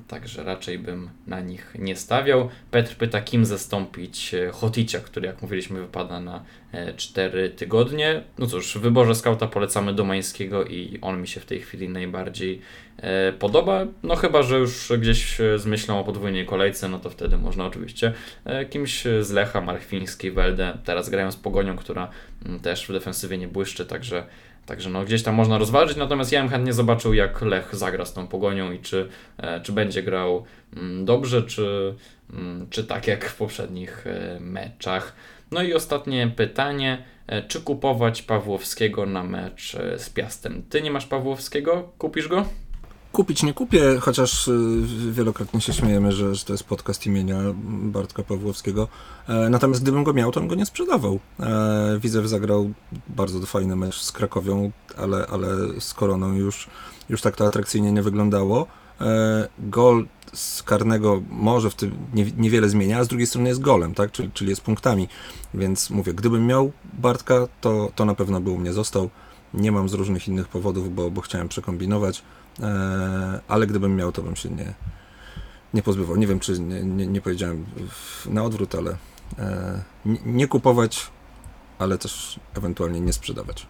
Także 0.09 0.45
raczej 0.45 0.79
bym 0.79 1.11
na 1.27 1.41
nich 1.41 1.75
nie 1.79 1.97
stawiał. 1.97 2.49
Petr 2.71 2.97
pyta, 2.97 3.21
kim 3.21 3.45
zastąpić 3.45 4.35
e, 4.35 4.51
Hoticia, 4.51 5.01
który 5.01 5.27
jak 5.27 5.43
mówiliśmy 5.43 5.81
wypada 5.81 6.21
na 6.21 6.45
4 6.97 7.43
e, 7.43 7.49
tygodnie. 7.49 8.23
No 8.39 8.47
cóż, 8.47 8.79
w 8.79 8.81
wyborze 8.81 9.15
skauta 9.15 9.47
polecamy 9.47 9.95
Domańskiego 9.95 10.65
i 10.65 10.99
on 11.03 11.21
mi 11.21 11.29
się 11.29 11.41
w 11.41 11.47
tej 11.47 11.61
chwili 11.61 11.89
najbardziej 11.89 12.61
e, 12.97 13.33
podoba. 13.33 13.87
No 14.03 14.17
chyba, 14.17 14.43
że 14.43 14.59
już 14.59 14.93
gdzieś 14.99 15.37
z 15.57 15.67
myślą 15.67 16.01
o 16.01 16.05
podwójnej 16.05 16.47
kolejce, 16.47 16.89
no 16.89 16.99
to 16.99 17.11
wtedy 17.11 17.39
można 17.39 17.67
oczywiście 17.67 18.13
kimś 18.71 19.05
z 19.21 19.31
Lecha, 19.31 19.61
Marchwiński, 19.61 20.31
Welde. 20.31 20.79
Teraz 20.85 21.11
grają 21.11 21.33
z 21.33 21.37
Pogonią, 21.37 21.77
która 21.77 22.11
mm, 22.47 22.61
też 22.61 22.87
w 22.87 22.93
defensywie 22.93 23.39
nie 23.39 23.49
błyszczy, 23.49 23.87
także 23.87 24.27
Także 24.67 24.91
no, 24.91 25.05
gdzieś 25.05 25.23
tam 25.23 25.35
można 25.35 25.59
rozważyć, 25.59 25.97
natomiast 25.97 26.33
ja 26.33 26.41
bym 26.41 26.51
chętnie 26.51 26.73
zobaczył, 26.73 27.15
jak 27.15 27.43
Lech 27.43 27.77
zagra 27.77 28.05
z 28.05 28.13
tą 28.13 28.27
pogonią 28.27 28.73
i 28.73 28.79
czy, 28.79 29.09
e, 29.39 29.61
czy 29.61 29.73
będzie 29.73 30.03
grał 30.03 30.45
mm, 30.77 31.05
dobrze, 31.05 31.43
czy, 31.43 31.95
mm, 32.33 32.67
czy 32.71 32.85
tak 32.85 33.07
jak 33.07 33.25
w 33.25 33.37
poprzednich 33.37 34.07
e, 34.07 34.41
meczach. 34.41 35.13
No 35.51 35.63
i 35.63 35.75
ostatnie 35.75 36.33
pytanie, 36.37 37.05
e, 37.27 37.43
czy 37.43 37.61
kupować 37.61 38.23
Pawłowskiego 38.23 39.07
na 39.07 39.23
mecz 39.23 39.77
z 39.97 40.11
Piastem? 40.11 40.63
Ty 40.71 40.83
nie 40.83 40.91
masz 40.91 41.07
Pawłowskiego? 41.07 41.93
Kupisz 41.99 42.29
go? 42.29 42.47
Kupić 43.13 43.43
nie 43.43 43.55
kupię, 43.55 43.99
chociaż 44.01 44.49
y, 44.49 44.83
wielokrotnie 45.11 45.61
się 45.61 45.73
śmiejemy, 45.73 46.13
że, 46.13 46.35
że 46.35 46.45
to 46.45 46.53
jest 46.53 46.65
podcast 46.65 47.07
imienia 47.07 47.39
Bartka 47.83 48.23
Pawłowskiego. 48.23 48.89
E, 49.29 49.49
natomiast 49.51 49.83
gdybym 49.83 50.05
go 50.05 50.13
miał, 50.13 50.33
to 50.33 50.41
bym 50.41 50.49
go 50.49 50.55
nie 50.55 50.67
sprzedawał. 50.67 51.21
E, 51.41 51.99
Widzew 51.99 52.27
zagrał 52.27 52.71
bardzo 53.09 53.47
fajny 53.47 53.77
mecz 53.77 54.03
z 54.03 54.13
Krakowią, 54.13 54.71
ale, 54.97 55.27
ale 55.27 55.49
z 55.81 55.95
Koroną 55.95 56.33
już, 56.33 56.69
już 57.09 57.23
tak 57.23 57.37
to 57.37 57.47
atrakcyjnie 57.47 57.93
nie 57.93 58.03
wyglądało. 58.03 58.67
E, 59.01 59.49
Gol 59.59 60.07
z 60.33 60.63
karnego 60.63 61.23
może 61.31 61.71
w 61.71 61.75
tym 61.75 61.97
nie, 62.15 62.27
niewiele 62.37 62.69
zmienia, 62.69 62.99
a 62.99 63.05
z 63.05 63.09
drugiej 63.09 63.27
strony 63.27 63.49
jest 63.49 63.61
golem, 63.61 63.95
tak? 63.95 64.13
czyli, 64.13 64.31
czyli 64.31 64.51
jest 64.51 64.63
punktami. 64.63 65.09
Więc 65.55 65.91
mówię, 65.91 66.15
gdybym 66.15 66.47
miał 66.47 66.73
Bartka, 66.93 67.49
to, 67.61 67.93
to 67.95 68.05
na 68.05 68.15
pewno 68.15 68.41
by 68.41 68.51
u 68.51 68.59
mnie 68.59 68.73
został. 68.73 69.11
Nie 69.55 69.73
mam 69.73 69.89
z 69.89 69.95
różnych 69.95 70.29
innych 70.29 70.49
powodów, 70.49 70.95
bo, 70.95 71.11
bo 71.11 71.21
chciałem 71.21 71.49
przekombinować, 71.49 72.23
ale 73.49 73.67
gdybym 73.67 73.97
miał, 73.97 74.13
to 74.13 74.23
bym 74.23 74.37
się 74.37 74.51
nie, 74.51 74.75
nie 75.75 75.83
pozbywał. 75.83 76.17
Nie 76.17 76.27
wiem, 76.27 76.41
czy 76.41 76.61
nie, 76.61 76.83
nie, 76.85 77.07
nie 77.07 77.21
powiedziałem 77.21 77.67
na 78.27 78.45
odwrót, 78.45 78.75
ale 78.75 78.97
e, 79.39 79.83
nie 80.27 80.49
kupować, 80.49 81.11
ale 81.79 81.99
też 81.99 82.41
ewentualnie 82.55 83.01
nie 83.01 83.13
sprzedawać. 83.13 83.67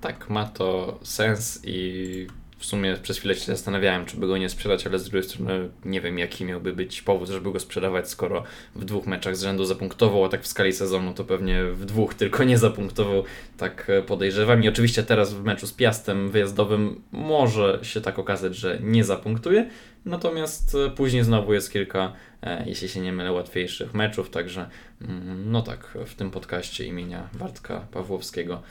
Tak, 0.00 0.30
ma 0.30 0.46
to 0.46 0.98
sens 1.02 1.60
i 1.64 2.26
w 2.58 2.66
sumie 2.66 2.96
przez 3.02 3.18
chwilę 3.18 3.34
się 3.34 3.44
zastanawiałem, 3.44 4.06
czy 4.06 4.16
by 4.16 4.26
go 4.26 4.38
nie 4.38 4.48
sprzedać, 4.48 4.86
ale 4.86 4.98
z 4.98 5.04
drugiej 5.04 5.22
strony 5.22 5.68
nie 5.84 6.00
wiem, 6.00 6.18
jaki 6.18 6.44
miałby 6.44 6.72
być 6.72 7.02
powód, 7.02 7.28
żeby 7.28 7.52
go 7.52 7.60
sprzedawać, 7.60 8.08
skoro 8.08 8.44
w 8.74 8.84
dwóch 8.84 9.06
meczach 9.06 9.36
z 9.36 9.42
rzędu 9.42 9.64
zapunktował, 9.64 10.24
a 10.24 10.28
tak 10.28 10.42
w 10.42 10.46
skali 10.46 10.72
sezonu 10.72 11.14
to 11.14 11.24
pewnie 11.24 11.64
w 11.64 11.84
dwóch 11.84 12.14
tylko 12.14 12.44
nie 12.44 12.58
zapunktował, 12.58 13.24
tak 13.56 13.90
e, 13.90 14.02
podejrzewam. 14.02 14.64
I 14.64 14.68
oczywiście 14.68 15.02
teraz 15.02 15.34
w 15.34 15.44
meczu 15.44 15.66
z 15.66 15.72
Piastem 15.72 16.30
wyjazdowym 16.30 17.02
może 17.12 17.78
się 17.82 18.00
tak 18.00 18.18
okazać, 18.18 18.56
że 18.56 18.78
nie 18.82 19.04
zapunktuje, 19.04 19.70
natomiast 20.04 20.74
e, 20.74 20.90
później 20.90 21.24
znowu 21.24 21.54
jest 21.54 21.72
kilka, 21.72 22.12
e, 22.42 22.64
jeśli 22.66 22.88
się 22.88 23.00
nie 23.00 23.12
mylę, 23.12 23.32
łatwiejszych 23.32 23.94
meczów, 23.94 24.30
także 24.30 24.68
mm, 25.02 25.52
no 25.52 25.62
tak, 25.62 25.98
w 26.06 26.14
tym 26.14 26.30
podcaście 26.30 26.84
imienia 26.84 27.28
Bartka 27.38 27.80
Pawłowskiego 27.92 28.62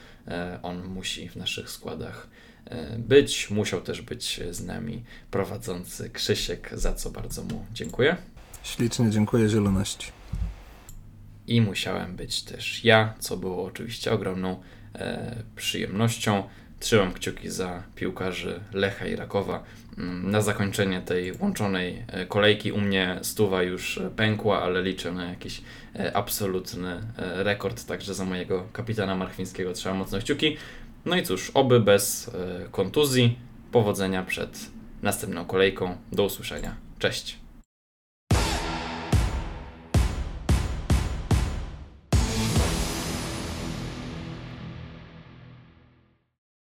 on 0.64 0.84
musi 0.84 1.30
w 1.30 1.36
naszych 1.36 1.70
składach 1.70 2.28
być. 2.98 3.50
Musiał 3.50 3.82
też 3.82 4.02
być 4.02 4.42
z 4.52 4.64
nami 4.64 5.04
prowadzący 5.32 6.10
Krzysiek, 6.10 6.70
za 6.74 6.94
co 6.94 7.10
bardzo 7.10 7.44
mu 7.44 7.66
dziękuję. 7.74 8.18
Ślicznie 8.64 9.10
dziękuję 9.10 9.50
zieloności. 9.50 10.12
I 11.48 11.62
musiałem 11.62 12.16
być 12.16 12.44
też 12.44 12.84
ja, 12.84 13.14
co 13.20 13.38
było 13.38 13.66
oczywiście 13.66 14.12
ogromną 14.12 14.62
e, 14.96 15.36
przyjemnością. 15.56 16.44
Trzymam 16.80 17.14
kciuki 17.14 17.50
za 17.50 17.84
piłkarzy 17.96 18.60
Lecha 18.74 19.06
i 19.06 19.16
Rakowa. 19.16 19.64
Mm, 19.98 20.32
na 20.32 20.42
zakończenie 20.42 21.02
tej 21.02 21.34
łączonej 21.40 22.04
e, 22.08 22.26
kolejki 22.26 22.72
u 22.72 22.82
mnie 22.82 23.20
stuwa 23.22 23.64
już 23.64 24.00
pękła, 24.16 24.62
ale 24.62 24.82
liczę 24.82 25.12
na 25.12 25.30
jakiś 25.30 25.62
e, 25.96 26.18
absolutny 26.18 27.02
rekord, 27.18 27.86
także 27.86 28.14
za 28.14 28.26
mojego 28.26 28.68
kapitana 28.74 29.16
Marchwińskiego 29.16 29.74
trzymam 29.74 29.98
mocno 29.98 30.20
kciuki. 30.20 30.58
No 31.08 31.16
i 31.16 31.24
cóż, 31.24 31.52
oby 31.54 31.80
bez 31.80 32.28
e, 32.28 32.70
kontuzji. 32.72 33.40
Powodzenia 33.72 34.24
przed 34.24 34.60
następną 35.02 35.46
kolejką. 35.46 35.98
Do 36.12 36.24
usłyszenia. 36.24 36.76
Cześć. 37.00 37.38